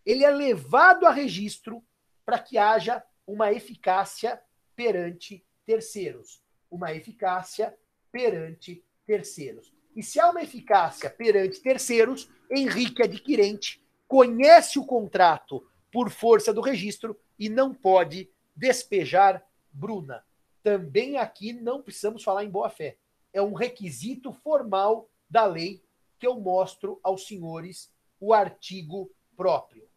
[0.05, 1.85] ele é levado a registro
[2.25, 4.41] para que haja uma eficácia
[4.75, 6.43] perante terceiros.
[6.71, 7.77] Uma eficácia
[8.11, 9.73] perante terceiros.
[9.99, 16.61] E se há uma eficácia perante terceiros, Henrique adquirente conhece o contrato por força do
[16.61, 20.25] registro e não pode despejar Bruna.
[20.63, 22.97] Também aqui não precisamos falar em boa-fé.
[23.33, 25.83] É um requisito formal da lei
[26.17, 29.89] que eu mostro aos senhores o artigo próprio.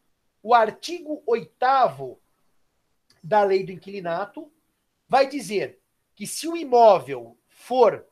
[0.42, 2.20] O artigo 8
[3.24, 4.52] da lei do inquilinato
[5.08, 5.80] vai dizer
[6.16, 8.04] que se o imóvel for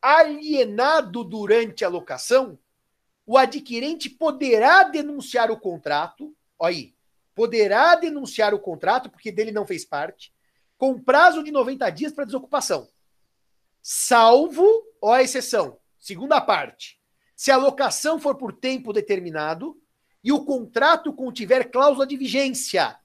[0.00, 2.58] alienado durante a locação,
[3.26, 6.94] o adquirente poderá denunciar o contrato, aí,
[7.34, 10.32] poderá denunciar o contrato, porque dele não fez parte,
[10.76, 12.88] com prazo de 90 dias para desocupação.
[13.82, 14.64] Salvo,
[15.00, 17.00] ó a exceção, segunda parte,
[17.36, 19.80] se a locação for por tempo determinado
[20.22, 22.98] e o contrato contiver cláusula de vigência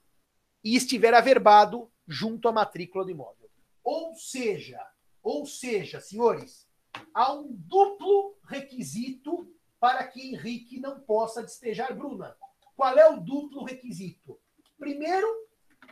[0.62, 3.50] e estiver averbado junto à matrícula do imóvel.
[3.82, 4.80] Ou seja,
[5.22, 6.63] ou seja, senhores,
[7.12, 12.36] há um duplo requisito para que Henrique não possa despejar Bruna.
[12.76, 14.38] Qual é o duplo requisito?
[14.78, 15.28] Primeiro,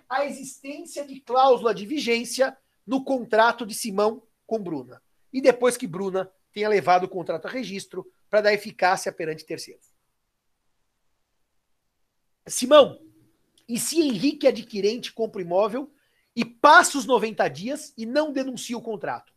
[0.08, 5.02] a existência de cláusula de vigência no contrato de Simão com Bruna.
[5.32, 9.92] E depois que Bruna tenha levado o contrato a registro para dar eficácia perante terceiros.
[12.46, 13.00] Simão,
[13.68, 15.90] e se Henrique adquirente compra imóvel
[16.34, 19.32] e passa os 90 dias e não denuncia o contrato?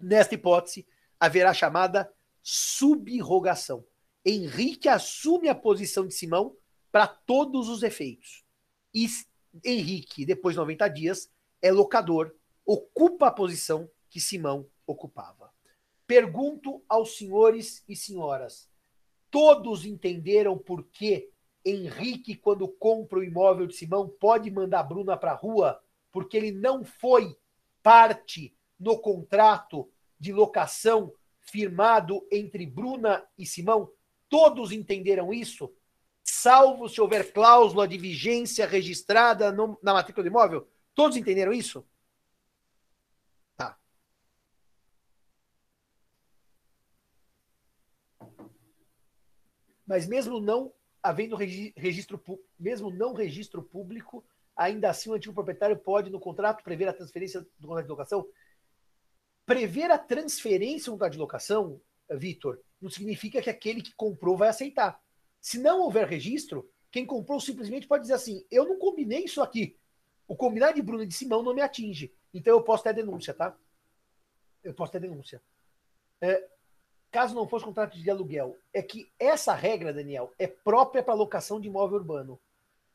[0.00, 0.86] Nesta hipótese,
[1.18, 3.84] haverá chamada subrogação.
[4.24, 6.56] Henrique assume a posição de Simão
[6.90, 8.44] para todos os efeitos.
[8.94, 9.06] E
[9.64, 11.30] Henrique, depois de 90 dias,
[11.60, 12.34] é locador,
[12.64, 15.52] ocupa a posição que Simão ocupava.
[16.06, 18.70] Pergunto aos senhores e senhoras:
[19.30, 21.30] todos entenderam por que
[21.64, 26.52] Henrique, quando compra o imóvel de Simão, pode mandar Bruna para a rua porque ele
[26.52, 27.36] não foi
[27.82, 33.90] parte no contrato de locação firmado entre Bruna e Simão?
[34.28, 35.72] Todos entenderam isso?
[36.22, 40.68] Salvo se houver cláusula de vigência registrada no, na matrícula do imóvel?
[40.94, 41.86] Todos entenderam isso?
[43.56, 43.78] Tá.
[49.86, 52.22] Mas mesmo não havendo registro,
[52.58, 57.40] mesmo não registro público, ainda assim o antigo proprietário pode, no contrato, prever a transferência
[57.58, 58.26] do contrato de locação?
[59.48, 61.80] Prever a transferência do contrato de locação,
[62.10, 65.00] Vitor, não significa que aquele que comprou vai aceitar.
[65.40, 69.74] Se não houver registro, quem comprou simplesmente pode dizer assim: eu não combinei isso aqui.
[70.26, 72.14] O combinar de Bruno e de Simão não me atinge.
[72.34, 73.56] Então eu posso ter denúncia, tá?
[74.62, 75.42] Eu posso ter denúncia.
[76.20, 76.46] É,
[77.10, 81.58] caso não fosse contrato de aluguel, é que essa regra, Daniel, é própria para locação
[81.58, 82.38] de imóvel urbano.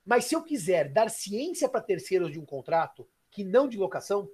[0.05, 4.29] Mas se eu quiser dar ciência para terceiros de um contrato, que não de locação,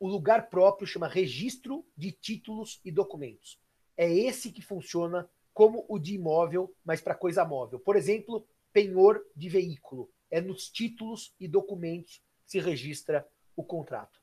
[0.00, 3.60] o lugar próprio chama registro de títulos e documentos.
[3.96, 7.80] É esse que funciona como o de imóvel, mas para coisa móvel.
[7.80, 10.08] Por exemplo, penhor de veículo.
[10.30, 14.20] É nos títulos e documentos que se registra o contrato.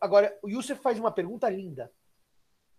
[0.00, 1.92] Agora, o Youssef faz uma pergunta linda.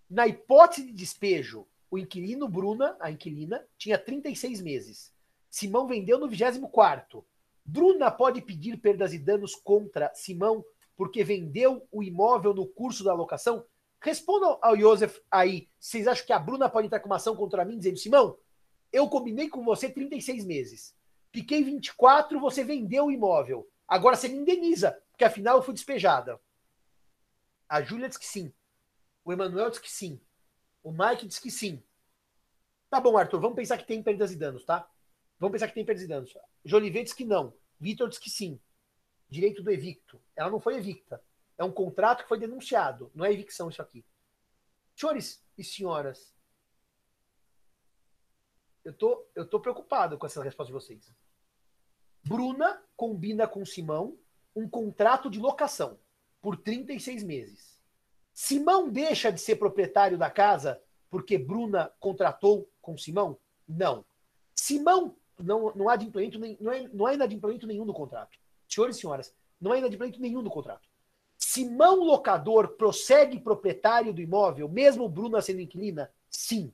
[0.10, 5.14] Na hipótese de despejo, o inquilino Bruna, a inquilina, tinha 36 meses.
[5.50, 7.26] Simão vendeu no 24.
[7.64, 10.66] Bruna pode pedir perdas e danos contra Simão
[10.98, 13.64] porque vendeu o imóvel no curso da locação?
[14.02, 15.70] Respondam ao Joseph aí.
[15.80, 18.38] Vocês acham que a Bruna pode entrar com uma ação contra mim dizendo, Simão,
[18.92, 20.96] eu combinei com você 36 meses.
[21.32, 23.70] Fiquei 24, você vendeu o imóvel.
[23.88, 26.40] Agora você me indeniza, porque afinal eu fui despejada.
[27.70, 28.52] A Júlia diz que sim.
[29.24, 30.20] O Emanuel diz que sim.
[30.84, 31.84] O Mike diz que sim.
[32.90, 34.90] Tá bom, Arthur, vamos pensar que tem perdas e danos, tá?
[35.40, 36.34] Vamos pensar que tem perdas e danos.
[36.64, 37.54] Jolivet diz que não.
[37.80, 38.60] Vitor diz que sim.
[39.30, 40.22] Direito do evicto.
[40.36, 41.22] Ela não foi evicta.
[41.58, 43.12] É um contrato que foi denunciado.
[43.14, 44.06] Não é evicção isso aqui.
[44.96, 46.34] Senhores e senhoras,
[48.84, 51.14] eu tô, eu tô preocupado com essa resposta de vocês.
[52.24, 54.18] Bruna combina com Simão
[54.56, 56.00] um contrato de locação
[56.42, 57.82] por 36 meses.
[58.34, 63.40] Simão deixa de ser proprietário da casa porque Bruna contratou com Simão?
[63.68, 64.06] Não.
[64.56, 68.38] Simão não, não há adimplência, não, é, não há inadimplemento nenhum no contrato.
[68.68, 70.88] Senhores e senhoras, não há inadimplemento nenhum no contrato.
[71.38, 76.12] Simão locador prossegue proprietário do imóvel, mesmo Bruna sendo inquilina?
[76.30, 76.74] Sim.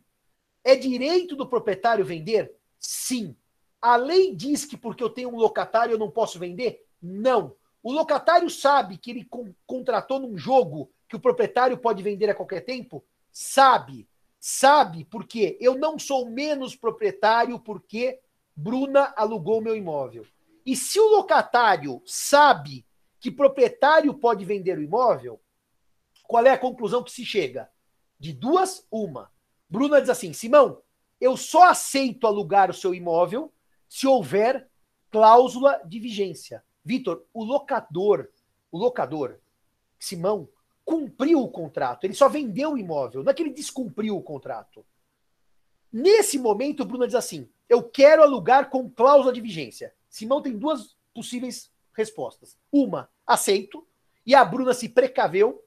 [0.63, 2.53] É direito do proprietário vender?
[2.79, 3.35] Sim.
[3.81, 6.85] A lei diz que porque eu tenho um locatário eu não posso vender?
[7.01, 7.55] Não.
[7.81, 12.35] O locatário sabe que ele con contratou num jogo que o proprietário pode vender a
[12.35, 13.03] qualquer tempo?
[13.29, 14.07] Sabe.
[14.39, 18.19] Sabe porque eu não sou menos proprietário porque
[18.55, 20.25] Bruna alugou meu imóvel.
[20.65, 22.85] E se o locatário sabe
[23.19, 25.41] que proprietário pode vender o imóvel,
[26.23, 27.69] qual é a conclusão que se chega?
[28.19, 29.31] De duas, uma.
[29.69, 30.81] Bruna diz assim: Simão,
[31.19, 33.51] eu só aceito alugar o seu imóvel
[33.87, 34.69] se houver
[35.11, 36.63] cláusula de vigência.
[36.83, 38.29] Vitor, o locador,
[38.71, 39.39] o locador,
[39.99, 40.49] Simão,
[40.83, 42.03] cumpriu o contrato.
[42.03, 44.85] Ele só vendeu o imóvel, não é que ele descumpriu o contrato.
[45.91, 49.93] Nesse momento, Bruna diz assim: Eu quero alugar com cláusula de vigência.
[50.13, 52.57] Simão tem duas possíveis respostas.
[52.71, 53.87] Uma, aceito.
[54.25, 55.63] E a Bruna se precaveu.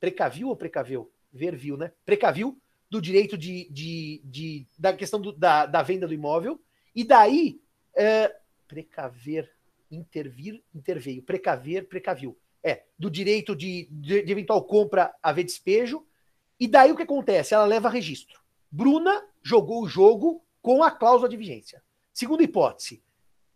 [0.00, 1.12] Precaviu ou precaveu?
[1.32, 1.92] ver, viu, né?
[2.04, 6.60] Precaviu do direito de, de, de da questão do, da, da venda do imóvel,
[6.94, 7.62] e daí
[7.96, 8.36] é,
[8.68, 9.50] precaver,
[9.90, 12.38] intervir, interveio, precaver, precaviu.
[12.62, 16.06] É, do direito de, de, de eventual compra haver despejo,
[16.60, 17.54] e daí o que acontece?
[17.54, 18.40] Ela leva registro.
[18.70, 21.82] Bruna jogou o jogo com a cláusula de vigência.
[22.12, 23.02] Segunda hipótese.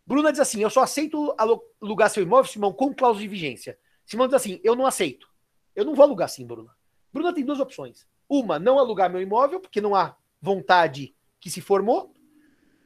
[0.06, 3.78] Bruna diz assim: eu só aceito alugar seu imóvel, Simão, com cláusula de vigência.
[4.04, 5.28] Simão diz assim: eu não aceito.
[5.74, 6.70] Eu não vou alugar assim, Bruna.
[7.12, 8.06] Bruna tem duas opções.
[8.28, 12.14] Uma, não alugar meu imóvel, porque não há vontade que se formou,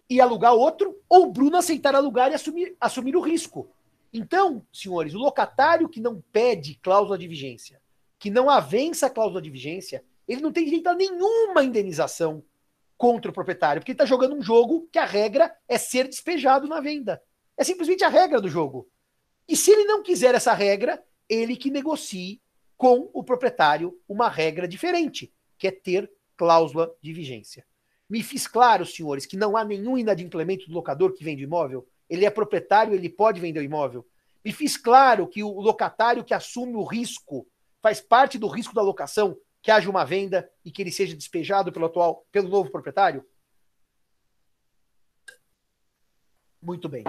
[0.09, 3.68] e alugar outro, ou Bruna aceitar alugar e assumir, assumir o risco.
[4.12, 7.80] Então, senhores, o locatário que não pede cláusula de vigência,
[8.18, 12.42] que não avança a cláusula de vigência, ele não tem direito a nenhuma indenização
[13.00, 16.68] contra o proprietário, porque ele está jogando um jogo que a regra é ser despejado
[16.68, 17.18] na venda.
[17.56, 18.90] É simplesmente a regra do jogo.
[19.48, 22.42] E se ele não quiser essa regra, ele que negocie
[22.76, 27.64] com o proprietário uma regra diferente, que é ter cláusula de vigência.
[28.06, 31.88] Me fiz claro, senhores, que não há nenhum inadimplemento do locador que vende imóvel.
[32.06, 34.06] Ele é proprietário, ele pode vender o imóvel.
[34.44, 37.48] Me fiz claro que o locatário que assume o risco
[37.80, 41.73] faz parte do risco da locação, que haja uma venda e que ele seja despejado
[41.73, 43.25] pelo atual, pelo novo proprietário?
[46.62, 47.05] Muito bem.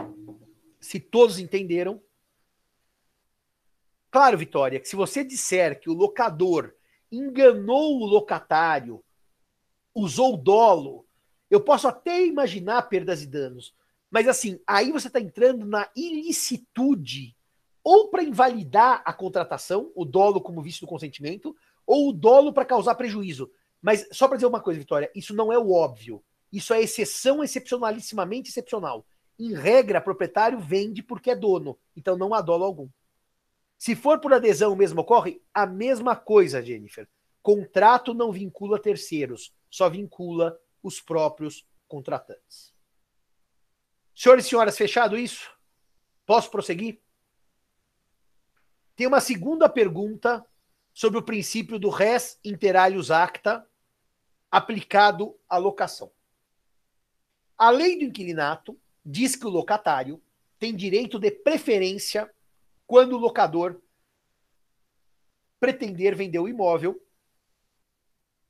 [0.80, 2.02] Se todos entenderam,
[4.12, 6.76] Claro, Vitória, que se você disser que o locador
[7.10, 9.02] enganou o locatário,
[9.96, 11.08] usou dolo,
[11.50, 13.74] eu posso até imaginar perdas e danos.
[14.10, 17.34] Mas assim, aí você está entrando na ilicitude,
[17.82, 21.56] ou para invalidar a contratação, o dolo como vício do consentimento,
[21.92, 23.52] ou o dolo para causar prejuízo.
[23.82, 26.24] Mas só para dizer uma coisa, Vitória, isso não é o óbvio.
[26.50, 29.06] Isso é exceção excepcionalissimamente excepcional.
[29.38, 32.88] Em regra, proprietário vende porque é dono, então não há dolo algum.
[33.78, 37.10] Se for por adesão mesmo ocorre, a mesma coisa, Jennifer.
[37.44, 42.74] Contrato não vincula terceiros, só vincula os próprios contratantes.
[44.16, 45.52] Senhores e senhoras, fechado isso?
[46.26, 47.02] Posso prosseguir?
[48.96, 50.46] Tem uma segunda pergunta
[50.94, 53.66] sobre o princípio do res inter alios acta
[54.50, 56.12] aplicado à locação.
[57.58, 60.22] A lei do inquilinato diz que o locatário
[60.60, 62.30] tem direito de preferência
[62.86, 63.82] quando o locador
[65.60, 67.02] pretender vender o imóvel,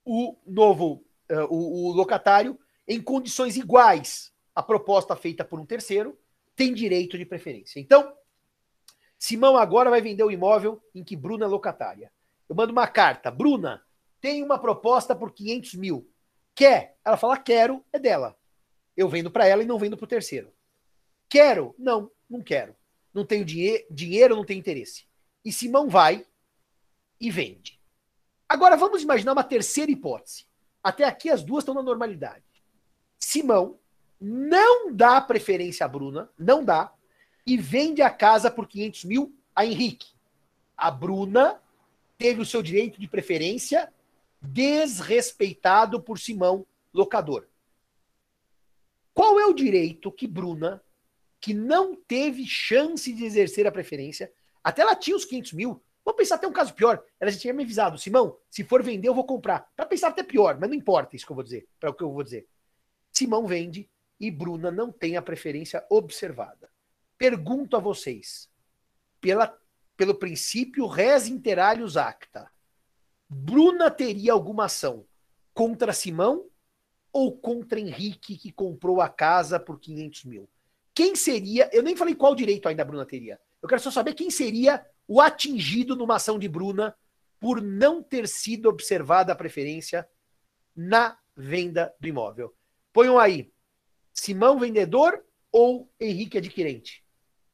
[0.03, 6.17] o novo, uh, o, o locatário, em condições iguais à proposta feita por um terceiro,
[6.55, 7.79] tem direito de preferência.
[7.79, 8.15] Então,
[9.17, 12.11] Simão agora vai vender o imóvel em que Bruna é locatária.
[12.51, 13.31] Eu mando uma carta.
[13.31, 13.81] Bruna,
[14.19, 16.11] tem uma proposta por 500 mil.
[16.53, 16.97] Quer?
[17.05, 18.37] Ela fala, quero, é dela.
[18.95, 20.53] Eu vendo para ela e não vendo para o terceiro.
[21.29, 21.73] Quero?
[21.79, 22.75] Não, não quero
[23.13, 25.05] não tenho dinhe dinheiro, não tenho interesse.
[25.43, 26.25] E Simão vai
[27.19, 27.79] e vende.
[28.47, 30.45] Agora vamos imaginar uma terceira hipótese.
[30.83, 32.43] Até aqui as duas estão na normalidade.
[33.19, 33.79] Simão
[34.19, 36.93] não dá preferência a Bruna, não dá,
[37.45, 40.09] e vende a casa por 500 mil a Henrique.
[40.77, 41.59] A Bruna
[42.21, 43.91] teve o seu direito de preferência
[44.41, 47.47] desrespeitado por Simão, locador.
[49.13, 50.81] Qual é o direito que Bruna
[51.41, 54.31] que não teve chance de exercer a preferência.
[54.63, 55.83] Até ela tinha os 500 mil.
[56.05, 57.03] Vamos pensar até um caso pior.
[57.19, 59.67] Ela já tinha me avisado, Simão, se for vender, eu vou comprar.
[59.75, 62.03] Para pensar até pior, mas não importa isso que eu vou dizer, para o que
[62.03, 62.47] eu vou dizer.
[63.11, 66.69] Simão vende e Bruna não tem a preferência observada.
[67.17, 68.47] Pergunto a vocês,
[69.19, 69.59] pela,
[70.01, 72.49] pelo princípio res inter alios acta,
[73.29, 75.05] Bruna teria alguma ação
[75.53, 76.49] contra Simão
[77.13, 80.49] ou contra Henrique, que comprou a casa por 500 mil?
[80.93, 81.69] quem seria.
[81.73, 83.39] Eu nem falei qual direito ainda a Bruna teria.
[83.61, 86.95] Eu quero só saber quem seria o atingido numa ação de Bruna
[87.39, 90.07] por não ter sido observada a preferência
[90.75, 92.55] na venda do imóvel.
[92.93, 93.51] Ponham aí.
[94.13, 97.03] Simão vendedor ou Henrique adquirente?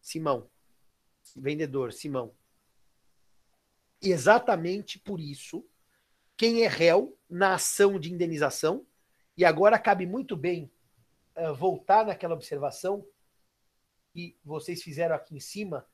[0.01, 0.49] Simão.
[1.35, 2.33] Vendedor, Simão.
[4.01, 5.65] Exatamente por isso,
[6.35, 8.85] quem é réu na ação de indenização,
[9.35, 10.71] e agora cabe muito bem
[11.35, 13.05] uh, voltar naquela observação
[14.13, 15.85] que vocês fizeram aqui em cima,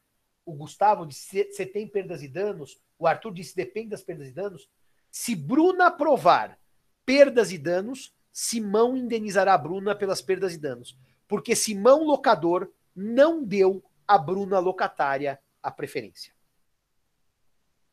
[0.46, 4.32] o Gustavo disse: você tem perdas e danos, o Arthur disse: depende das perdas e
[4.32, 4.70] danos.
[5.12, 6.60] Se Bruna aprovar
[7.06, 10.98] perdas e danos, Simão indenizará a Bruna pelas perdas e danos.
[11.28, 16.34] Porque Simão, locador, não deu a Bruna locatária a preferência.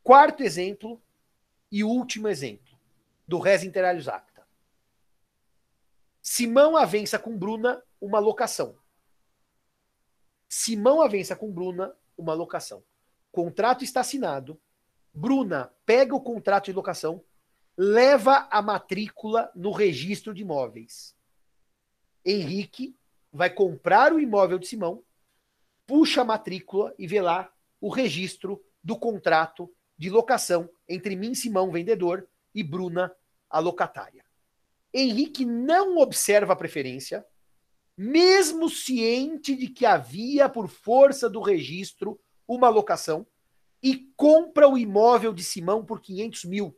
[0.03, 1.01] Quarto exemplo
[1.71, 2.79] e último exemplo
[3.27, 4.47] do res inter alios acta.
[6.21, 8.77] Simão avança com Bruna uma locação.
[10.49, 12.83] Simão avança com Bruna uma locação.
[13.31, 14.61] Contrato está assinado.
[15.13, 17.23] Bruna pega o contrato de locação,
[17.77, 21.15] leva a matrícula no registro de imóveis.
[22.25, 22.97] Henrique
[23.33, 25.03] vai comprar o imóvel de Simão,
[25.87, 31.71] puxa a matrícula e vê lá o registro do contrato de locação entre mim, Simão,
[31.71, 33.15] vendedor, e Bruna,
[33.51, 34.25] a locatária.
[34.95, 37.23] Henrique não observa a preferência,
[37.95, 43.27] mesmo ciente de que havia, por força do registro, uma locação,
[43.83, 46.75] e compra o imóvel de Simão por 500 mil.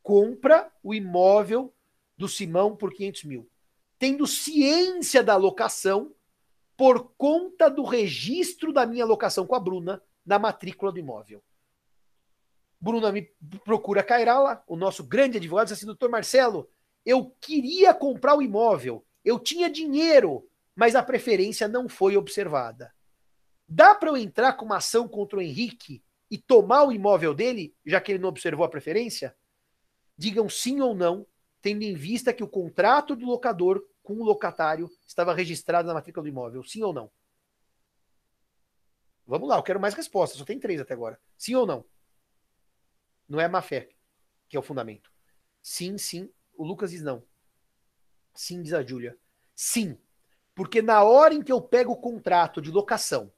[0.00, 1.74] Compra o imóvel
[2.16, 3.50] do Simão por 500 mil.
[3.98, 6.14] Tendo ciência da locação
[6.76, 11.42] por conta do registro da minha locação com a Bruna na matrícula do imóvel.
[12.80, 13.22] Bruna me
[13.64, 16.70] procura Cairala, o nosso grande advogado, diz assim, doutor Marcelo,
[17.04, 22.94] eu queria comprar o imóvel, eu tinha dinheiro, mas a preferência não foi observada.
[23.68, 27.74] Dá para eu entrar com uma ação contra o Henrique e tomar o imóvel dele,
[27.84, 29.36] já que ele não observou a preferência?
[30.16, 31.26] Digam sim ou não,
[31.60, 36.22] tendo em vista que o contrato do locador com o locatário estava registrado na matrícula
[36.22, 36.62] do imóvel.
[36.62, 37.10] Sim ou não?
[39.26, 41.20] Vamos lá, eu quero mais respostas, só tem três até agora.
[41.36, 41.84] Sim ou não?
[43.28, 43.88] Não é má fé
[44.48, 45.10] que é o fundamento.
[45.62, 46.30] Sim, sim.
[46.56, 47.22] O Lucas diz não.
[48.34, 49.16] Sim, diz a Júlia.
[49.54, 49.98] Sim.
[50.54, 53.32] Porque na hora em que eu pego o contrato de locação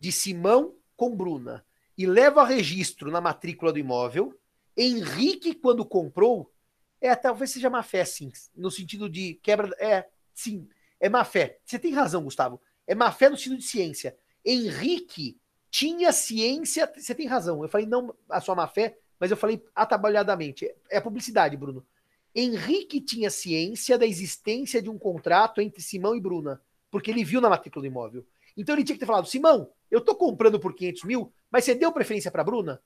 [0.00, 1.64] de Simão com Bruna
[1.96, 4.38] e levo a registro na matrícula do imóvel,
[4.76, 6.52] Henrique, quando comprou,
[7.00, 8.32] é, talvez seja má fé, sim.
[8.56, 9.70] No sentido de quebra.
[9.78, 10.68] É, sim.
[10.98, 11.60] É má fé.
[11.64, 12.60] Você tem razão, Gustavo.
[12.86, 14.16] É má fé no sentido de ciência.
[14.44, 15.38] Henrique
[15.70, 16.90] tinha ciência.
[16.96, 17.62] Você tem razão.
[17.62, 20.72] Eu falei não a sua má fé, mas eu falei atabalhadamente.
[20.90, 21.86] É publicidade, Bruno.
[22.34, 26.60] Henrique tinha ciência da existência de um contrato entre Simão e Bruna,
[26.90, 28.26] porque ele viu na matrícula do imóvel.
[28.56, 31.74] Então ele tinha que ter falado: Simão, eu tô comprando por 500 mil, mas você
[31.74, 32.82] deu preferência para Bruna?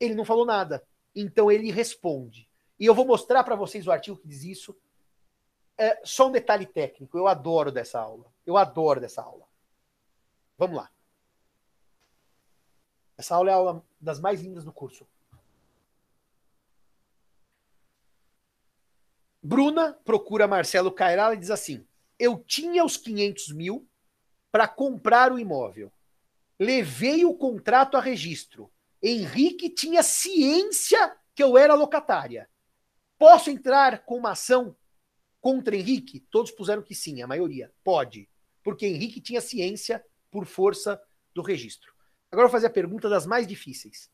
[0.00, 0.84] Ele não falou nada.
[1.14, 2.48] Então ele responde.
[2.78, 4.76] E eu vou mostrar para vocês o artigo que diz isso.
[5.76, 7.16] É só um detalhe técnico.
[7.16, 8.32] Eu adoro dessa aula.
[8.44, 9.46] Eu adoro dessa aula.
[10.56, 10.90] Vamos lá.
[13.16, 15.06] Essa aula é a aula das mais lindas do curso.
[19.48, 21.82] Bruna procura Marcelo Cairala e diz assim:
[22.18, 23.88] Eu tinha os 500 mil
[24.52, 25.90] para comprar o imóvel.
[26.58, 28.70] Levei o contrato a registro.
[29.02, 32.46] Henrique tinha ciência que eu era locatária.
[33.18, 34.76] Posso entrar com uma ação
[35.40, 36.20] contra Henrique?
[36.30, 37.72] Todos puseram que sim, a maioria.
[37.82, 38.28] Pode.
[38.62, 41.00] Porque Henrique tinha ciência por força
[41.32, 41.90] do registro.
[42.30, 44.10] Agora eu vou fazer a pergunta das mais difíceis.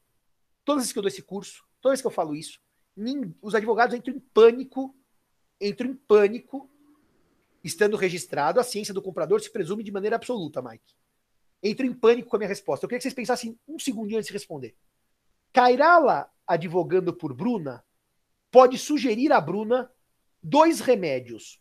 [0.64, 2.60] Todas as vezes que eu dou esse curso, todas as vezes que eu falo isso,
[3.42, 4.94] os advogados entram em pânico
[5.60, 6.68] entro em pânico,
[7.62, 10.94] estando registrado, a ciência do comprador se presume de maneira absoluta, Mike.
[11.62, 12.84] Entro em pânico com a minha resposta.
[12.84, 14.76] Eu queria que vocês pensassem um segundinho antes de responder.
[15.52, 17.82] Kairala, advogando por Bruna,
[18.50, 19.90] pode sugerir a Bruna
[20.42, 21.60] dois remédios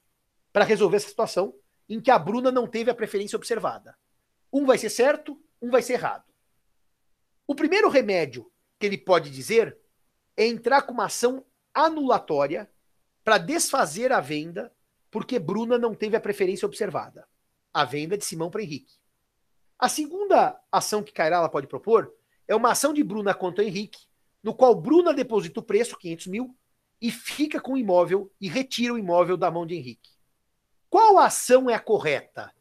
[0.51, 1.55] para resolver essa situação
[1.87, 3.97] em que a Bruna não teve a preferência observada.
[4.51, 6.25] Um vai ser certo, um vai ser errado.
[7.47, 9.77] O primeiro remédio que ele pode dizer
[10.35, 12.69] é entrar com uma ação anulatória
[13.23, 14.71] para desfazer a venda,
[15.09, 17.27] porque Bruna não teve a preferência observada.
[17.73, 18.95] A venda de Simão para Henrique.
[19.79, 22.13] A segunda ação que Cairala pode propor
[22.47, 24.05] é uma ação de Bruna contra Henrique,
[24.41, 26.55] no qual Bruna deposita o preço, 500 mil,
[27.01, 30.11] e fica com o imóvel e retira o imóvel da mão de Henrique.
[30.89, 32.53] Qual ação é a correta?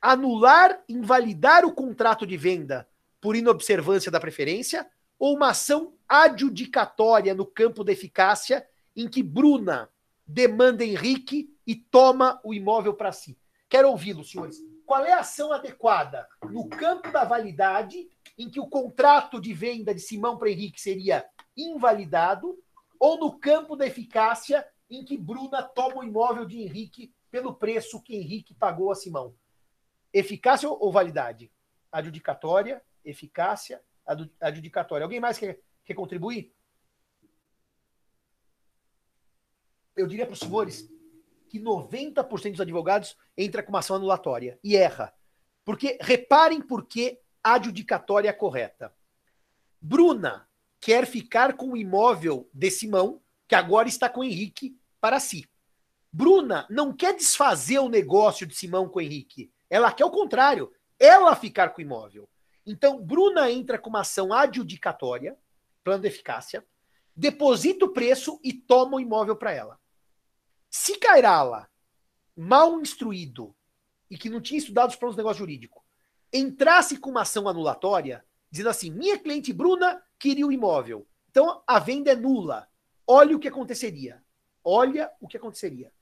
[0.00, 2.88] Anular, invalidar o contrato de venda
[3.20, 4.88] por inobservância da preferência
[5.18, 9.88] ou uma ação adjudicatória no campo da eficácia em que Bruna
[10.32, 13.38] demanda Henrique e toma o imóvel para si.
[13.68, 14.56] Quero ouvi-lo, senhores.
[14.86, 18.08] Qual é a ação adequada no campo da validade,
[18.38, 21.24] em que o contrato de venda de Simão para Henrique seria
[21.56, 22.58] invalidado,
[22.98, 28.02] ou no campo da eficácia, em que Bruna toma o imóvel de Henrique pelo preço
[28.02, 29.34] que Henrique pagou a Simão?
[30.12, 31.52] Eficácia ou validade?
[31.90, 33.82] Adjudicatória, eficácia,
[34.40, 35.04] adjudicatória.
[35.04, 36.54] Alguém mais quer, quer contribuir?
[40.02, 40.90] Eu diria para os senhores
[41.48, 45.12] que 90% dos advogados entra com uma ação anulatória e erra.
[45.64, 48.94] Porque reparem por que adjudicatória é correta.
[49.80, 50.48] Bruna
[50.80, 55.48] quer ficar com o imóvel de Simão, que agora está com Henrique, para si.
[56.12, 59.52] Bruna não quer desfazer o negócio de Simão com Henrique.
[59.68, 62.28] Ela quer o contrário, ela ficar com o imóvel.
[62.64, 65.36] Então, Bruna entra com uma ação adjudicatória,
[65.82, 66.64] plano de eficácia,
[67.14, 69.81] deposita o preço e toma o imóvel para ela.
[70.74, 71.68] Se Cairala,
[72.34, 73.54] mal instruído
[74.10, 75.84] e que não tinha estudado os planos de negócio jurídico,
[76.32, 81.78] entrasse com uma ação anulatória, dizendo assim: minha cliente Bruna queria o imóvel, então a
[81.78, 82.66] venda é nula.
[83.06, 84.24] olha o que aconteceria.
[84.64, 85.92] Olha o que aconteceria.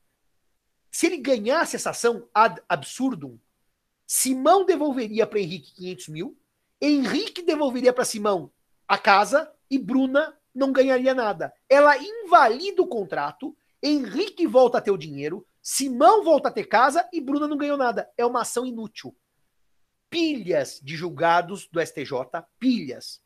[0.88, 3.38] Se ele ganhasse essa ação ad absurdum,
[4.06, 6.38] Simão devolveria para Henrique 500 mil,
[6.80, 8.52] Henrique devolveria para Simão
[8.86, 11.52] a casa e Bruna não ganharia nada.
[11.68, 17.08] Ela invalida o contrato, Henrique volta a ter o dinheiro, Simão volta a ter casa
[17.12, 18.10] e Bruna não ganhou nada.
[18.16, 19.16] É uma ação inútil.
[20.08, 23.22] Pilhas de julgados do STJ, pilhas.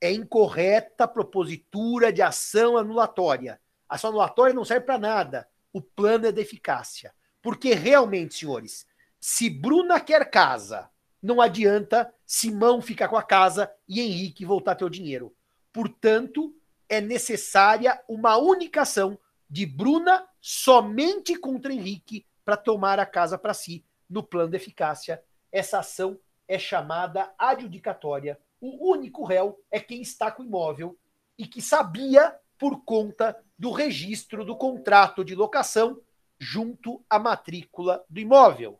[0.00, 3.60] É incorreta propositura de ação anulatória.
[3.88, 5.48] A ação anulatória não serve para nada.
[5.72, 7.14] O plano é de eficácia.
[7.40, 8.86] Porque realmente, senhores,
[9.20, 10.90] se Bruna quer casa,
[11.22, 15.34] não adianta Simão ficar com a casa e Henrique voltar a ter o dinheiro.
[15.72, 16.54] Portanto,
[16.88, 19.18] é necessária uma única ação
[19.48, 25.22] de Bruna somente contra Henrique para tomar a casa para si no plano de eficácia.
[25.50, 28.38] Essa ação é chamada adjudicatória.
[28.60, 30.96] O único réu é quem está com o imóvel
[31.38, 36.00] e que sabia por conta do registro do contrato de locação
[36.38, 38.78] junto à matrícula do imóvel.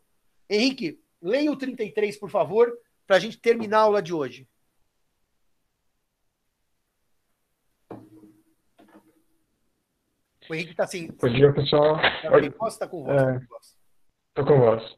[0.49, 2.71] Henrique, leia o 33, por favor,
[3.05, 4.47] para a gente terminar a aula de hoje.
[10.49, 11.09] O Henrique está assim.
[11.21, 11.97] Bom dia, pessoal.
[11.97, 13.21] Tá Posso estar com voz?
[13.21, 14.97] Estou é, com voz.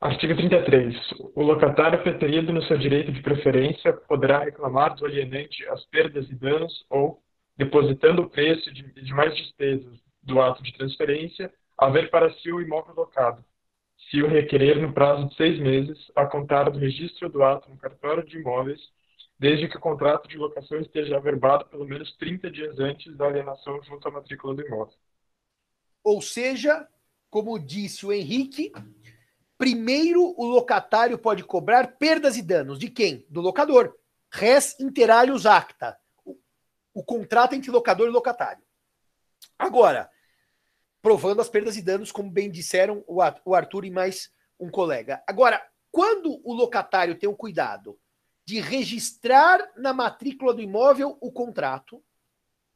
[0.00, 0.94] Artigo 33.
[1.34, 6.34] O locatário preterido no seu direito de preferência poderá reclamar do alienante as perdas e
[6.34, 7.20] danos ou,
[7.56, 12.94] depositando o preço de demais despesas do ato de transferência, haver para si o imóvel
[12.94, 13.44] locado,
[14.10, 17.76] se o requerer no prazo de seis meses, a contar do registro do ato no
[17.76, 18.80] cartório de imóveis
[19.42, 23.82] desde que o contrato de locação esteja averbado pelo menos 30 dias antes da alienação
[23.82, 24.94] junto à matrícula do imóvel.
[26.04, 26.88] Ou seja,
[27.28, 28.72] como disse o Henrique,
[29.58, 33.26] primeiro o locatário pode cobrar perdas e danos de quem?
[33.28, 33.98] Do locador.
[34.30, 35.98] Res inter alios acta.
[36.24, 36.38] O,
[36.94, 38.62] o contrato entre locador e locatário.
[39.58, 40.08] Agora,
[41.02, 45.20] provando as perdas e danos, como bem disseram o Arthur e mais um colega.
[45.26, 47.98] Agora, quando o locatário tem o cuidado
[48.44, 52.02] de registrar na matrícula do imóvel o contrato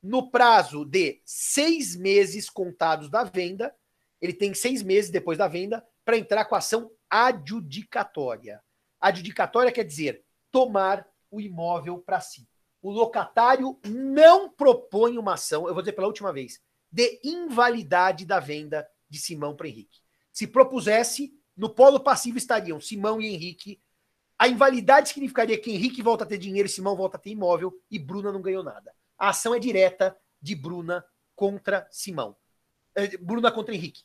[0.02, 3.74] no prazo de seis meses contados da venda.
[4.20, 8.62] Ele tem seis meses depois da venda para entrar com a ação adjudicatória.
[9.00, 12.48] Adjudicatória quer dizer tomar o imóvel para si.
[12.80, 16.60] O locatário não propõe uma ação, eu vou dizer pela última vez,
[16.90, 20.00] de invalidade da venda de Simão para Henrique.
[20.32, 23.80] Se propusesse, no polo passivo estariam Simão e Henrique
[24.38, 27.98] a invalidade significaria que Henrique volta a ter dinheiro, Simão volta a ter imóvel e
[27.98, 28.92] Bruna não ganhou nada.
[29.18, 32.36] A ação é direta de Bruna contra Simão.
[32.94, 34.02] É, Bruna contra Henrique.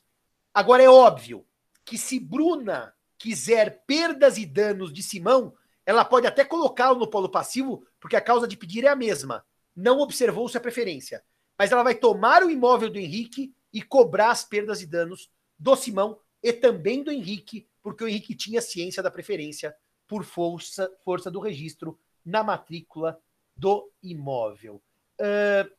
[0.54, 1.46] Agora é óbvio
[1.84, 5.54] que se Bruna quiser perdas e danos de Simão,
[5.84, 9.44] ela pode até colocá-lo no polo passivo, porque a causa de pedir é a mesma.
[9.76, 11.22] Não observou sua preferência.
[11.58, 15.76] Mas ela vai tomar o imóvel do Henrique e cobrar as perdas e danos do
[15.76, 19.74] Simão e também do Henrique, porque o Henrique tinha ciência da preferência
[20.06, 23.20] por força, força do registro na matrícula
[23.56, 24.82] do imóvel.
[25.20, 25.70] Uh,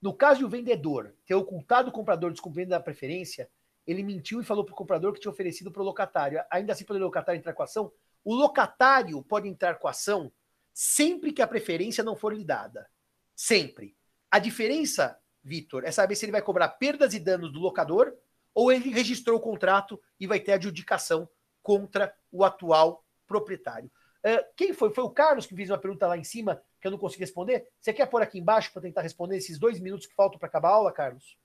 [0.00, 3.48] no caso de o vendedor ter ocultado o comprador descumprindo da preferência,
[3.86, 6.42] ele mentiu e falou para o comprador que tinha oferecido para o locatário.
[6.50, 7.92] Ainda assim, pode o locatário entrar com a ação?
[8.24, 10.32] O locatário pode entrar com a ação
[10.72, 12.88] sempre que a preferência não for lhe dada.
[13.34, 13.96] Sempre.
[14.30, 18.12] A diferença, Vitor, é saber se ele vai cobrar perdas e danos do locador
[18.54, 21.28] ou ele registrou o contrato e vai ter adjudicação
[21.62, 23.90] contra o atual proprietário.
[24.24, 24.92] Uh, quem foi?
[24.94, 27.68] Foi o Carlos que fez uma pergunta lá em cima que eu não consegui responder?
[27.80, 30.70] Você quer pôr aqui embaixo para tentar responder esses dois minutos que faltam para acabar
[30.70, 31.36] a aula, Carlos?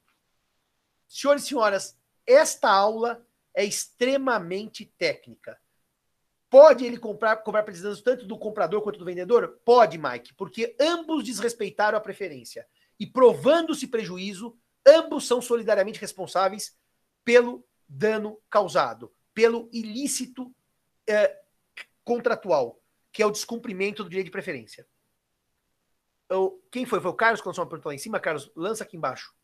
[1.08, 5.58] Senhores e senhoras, esta aula é extremamente técnica.
[6.50, 9.60] Pode ele comprar, cobrar precisando tanto do comprador quanto do vendedor?
[9.66, 12.68] Pode, Mike, porque ambos desrespeitaram a preferência.
[13.00, 16.78] E provando-se prejuízo, ambos são solidariamente responsáveis
[17.24, 20.52] pelo dano causado pelo ilícito
[21.08, 21.40] é,
[22.04, 22.82] contratual,
[23.12, 24.88] que é o descumprimento do direito de preferência.
[26.28, 27.00] Eu, quem foi?
[27.00, 28.20] Foi o Carlos que lançou uma lá em cima?
[28.20, 29.36] Carlos, lança aqui embaixo.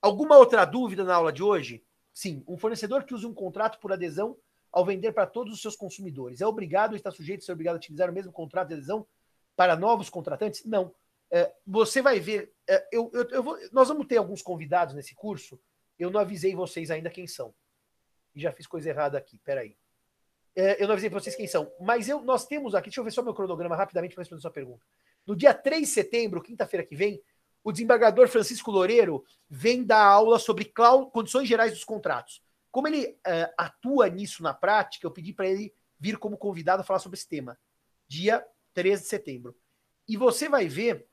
[0.00, 1.84] Alguma outra dúvida na aula de hoje?
[2.14, 4.34] Sim, um fornecedor que usa um contrato por adesão
[4.72, 7.76] ao vender para todos os seus consumidores é obrigado está sujeito a ser obrigado a
[7.76, 9.06] utilizar o mesmo contrato de adesão
[9.54, 10.64] para novos contratantes?
[10.64, 10.94] Não.
[11.30, 12.50] É, você vai ver.
[12.66, 15.60] É, eu, eu, eu vou, nós vamos ter alguns convidados nesse curso.
[15.98, 17.54] Eu não avisei vocês ainda quem são
[18.34, 19.76] e já fiz coisa errada aqui, peraí.
[20.54, 23.04] É, eu não avisei para vocês quem são, mas eu, nós temos aqui, deixa eu
[23.04, 24.84] ver só meu cronograma rapidamente para responder a sua pergunta.
[25.26, 27.22] No dia 3 de setembro, quinta-feira que vem,
[27.64, 30.70] o desembargador Francisco Loureiro vem dar aula sobre
[31.12, 32.42] condições gerais dos contratos.
[32.70, 36.98] Como ele uh, atua nisso na prática, eu pedi para ele vir como convidado falar
[36.98, 37.58] sobre esse tema.
[38.08, 39.56] Dia 13 de setembro.
[40.08, 41.06] E você vai ver,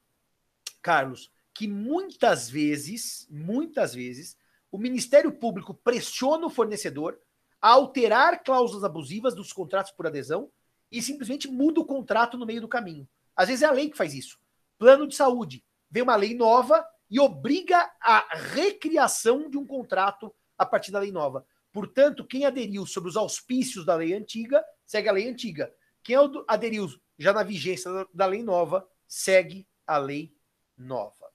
[0.82, 4.38] Carlos, que muitas vezes, muitas vezes,
[4.72, 7.20] o Ministério Público pressiona o fornecedor
[7.62, 10.52] a alterar cláusulas abusivas dos contratos por adesão
[10.92, 13.08] e simplesmente muda o contrato no meio do caminho.
[13.36, 14.40] Às vezes é a lei que faz isso.
[14.78, 15.64] Plano de saúde.
[15.90, 21.12] Vem uma lei nova e obriga a recriação de um contrato a partir da lei
[21.12, 21.46] nova.
[21.72, 25.74] Portanto, quem aderiu sobre os auspícios da lei antiga, segue a lei antiga.
[26.04, 26.16] Quem
[26.48, 30.34] aderiu já na vigência da lei nova, segue a lei
[30.78, 31.29] nova.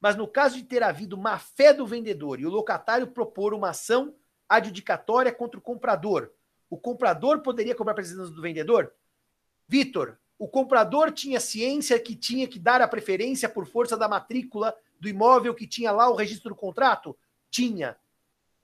[0.00, 3.70] Mas no caso de ter havido má fé do vendedor e o locatário propor uma
[3.70, 4.14] ação
[4.48, 6.32] adjudicatória contra o comprador,
[6.68, 8.92] o comprador poderia cobrar presença do vendedor?
[9.68, 14.74] Vitor, o comprador tinha ciência que tinha que dar a preferência por força da matrícula
[14.98, 17.16] do imóvel que tinha lá o registro do contrato?
[17.50, 17.96] Tinha.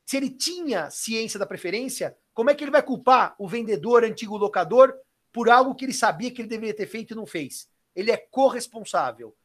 [0.04, 4.36] Se ele tinha ciência da preferência, como é que ele vai culpar o vendedor, antigo
[4.36, 4.94] locador,
[5.32, 7.68] por algo que ele sabia que ele deveria ter feito e não fez?
[7.94, 9.36] Ele é corresponsável.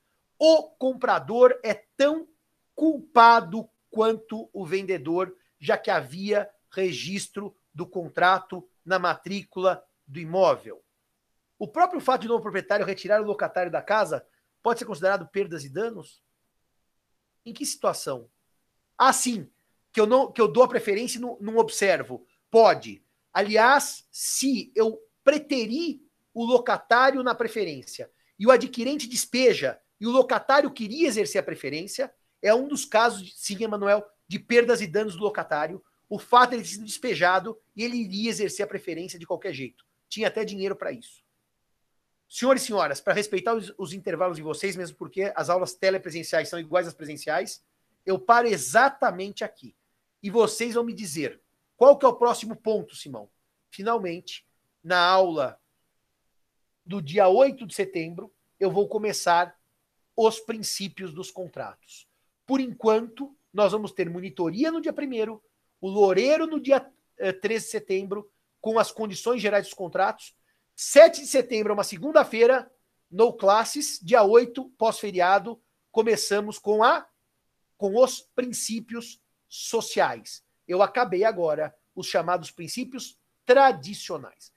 [0.44, 2.28] O comprador é tão
[2.74, 10.84] culpado quanto o vendedor, já que havia registro do contrato na matrícula do imóvel.
[11.60, 14.26] O próprio fato de o novo proprietário retirar o locatário da casa
[14.64, 16.24] pode ser considerado perdas e danos?
[17.46, 18.28] Em que situação?
[18.98, 19.48] Ah, sim,
[19.94, 22.26] que eu, não, que eu dou a preferência e não, não observo.
[22.50, 23.06] Pode.
[23.32, 26.02] Aliás, se eu preterir
[26.34, 32.12] o locatário na preferência e o adquirente despeja e o locatário queria exercer a preferência,
[32.42, 35.80] é um dos casos, sim, Emanuel, de perdas e danos do locatário,
[36.10, 39.54] o fato de ele ter sido despejado e ele iria exercer a preferência de qualquer
[39.54, 39.86] jeito.
[40.10, 41.24] Tinha até dinheiro para isso.
[42.28, 46.50] Senhores e senhoras, para respeitar os, os, intervalos de vocês, mesmo porque as aulas telepresenciais
[46.50, 47.64] são iguais às presenciais,
[48.04, 49.76] eu paro exatamente aqui.
[50.24, 51.40] E vocês vão me dizer
[51.78, 53.30] qual que é o próximo ponto, Simão.
[53.70, 54.48] Finalmente,
[54.84, 55.60] na aula
[56.84, 59.61] do dia 8 de setembro, eu vou começar
[60.16, 62.08] os princípios dos contratos.
[62.46, 65.40] Por enquanto, nós vamos ter monitoria no dia 1
[65.82, 66.86] o Loureiro no dia
[67.18, 70.36] eh, 13 de setembro, com as condições gerais dos contratos,
[70.76, 72.72] 7 de setembro é uma segunda-feira,
[73.10, 77.08] no classes, dia 8, pós-feriado, começamos com a
[77.78, 80.44] com os princípios sociais.
[80.68, 84.54] Eu acabei agora os chamados princípios tradicionais.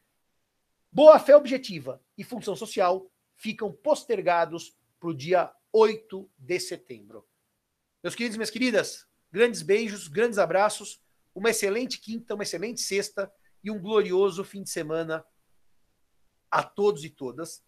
[0.92, 7.28] Boa fé objetiva e função social ficam postergados para o dia 8 de setembro.
[8.02, 13.30] Meus queridos e minhas queridas, grandes beijos, grandes abraços, uma excelente quinta, uma excelente sexta
[13.62, 15.22] e um glorioso fim de semana
[16.50, 17.62] a todos e todas.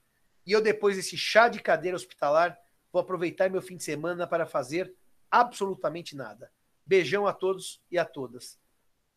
[0.47, 2.59] E eu, depois desse chá de cadeira hospitalar,
[2.91, 4.95] vou aproveitar meu fim de semana para fazer
[5.30, 6.51] absolutamente nada.
[6.87, 8.59] Beijão a todos e a todas.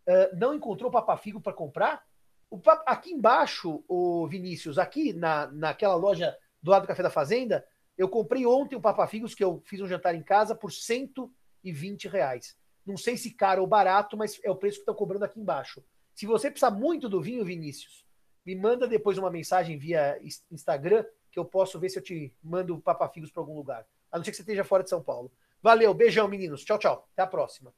[0.06, 2.06] Uh, não encontrou papafigo para comprar?
[2.86, 7.66] Aqui embaixo, o Vinícius, aqui na, naquela loja do lado do Café da Fazenda,
[8.00, 12.58] eu comprei ontem o papafigos que eu fiz um jantar em casa por 120 reais.
[12.86, 15.84] Não sei se caro ou barato, mas é o preço que estão cobrando aqui embaixo.
[16.16, 18.06] Se você precisar muito do vinho, Vinícius,
[18.46, 20.18] me manda depois uma mensagem via
[20.50, 23.86] Instagram que eu posso ver se eu te mando papafigos para algum lugar.
[24.10, 25.30] A não ser que você esteja fora de São Paulo.
[25.62, 26.64] Valeu, beijão, meninos.
[26.64, 27.06] Tchau, tchau.
[27.12, 27.74] Até a próxima.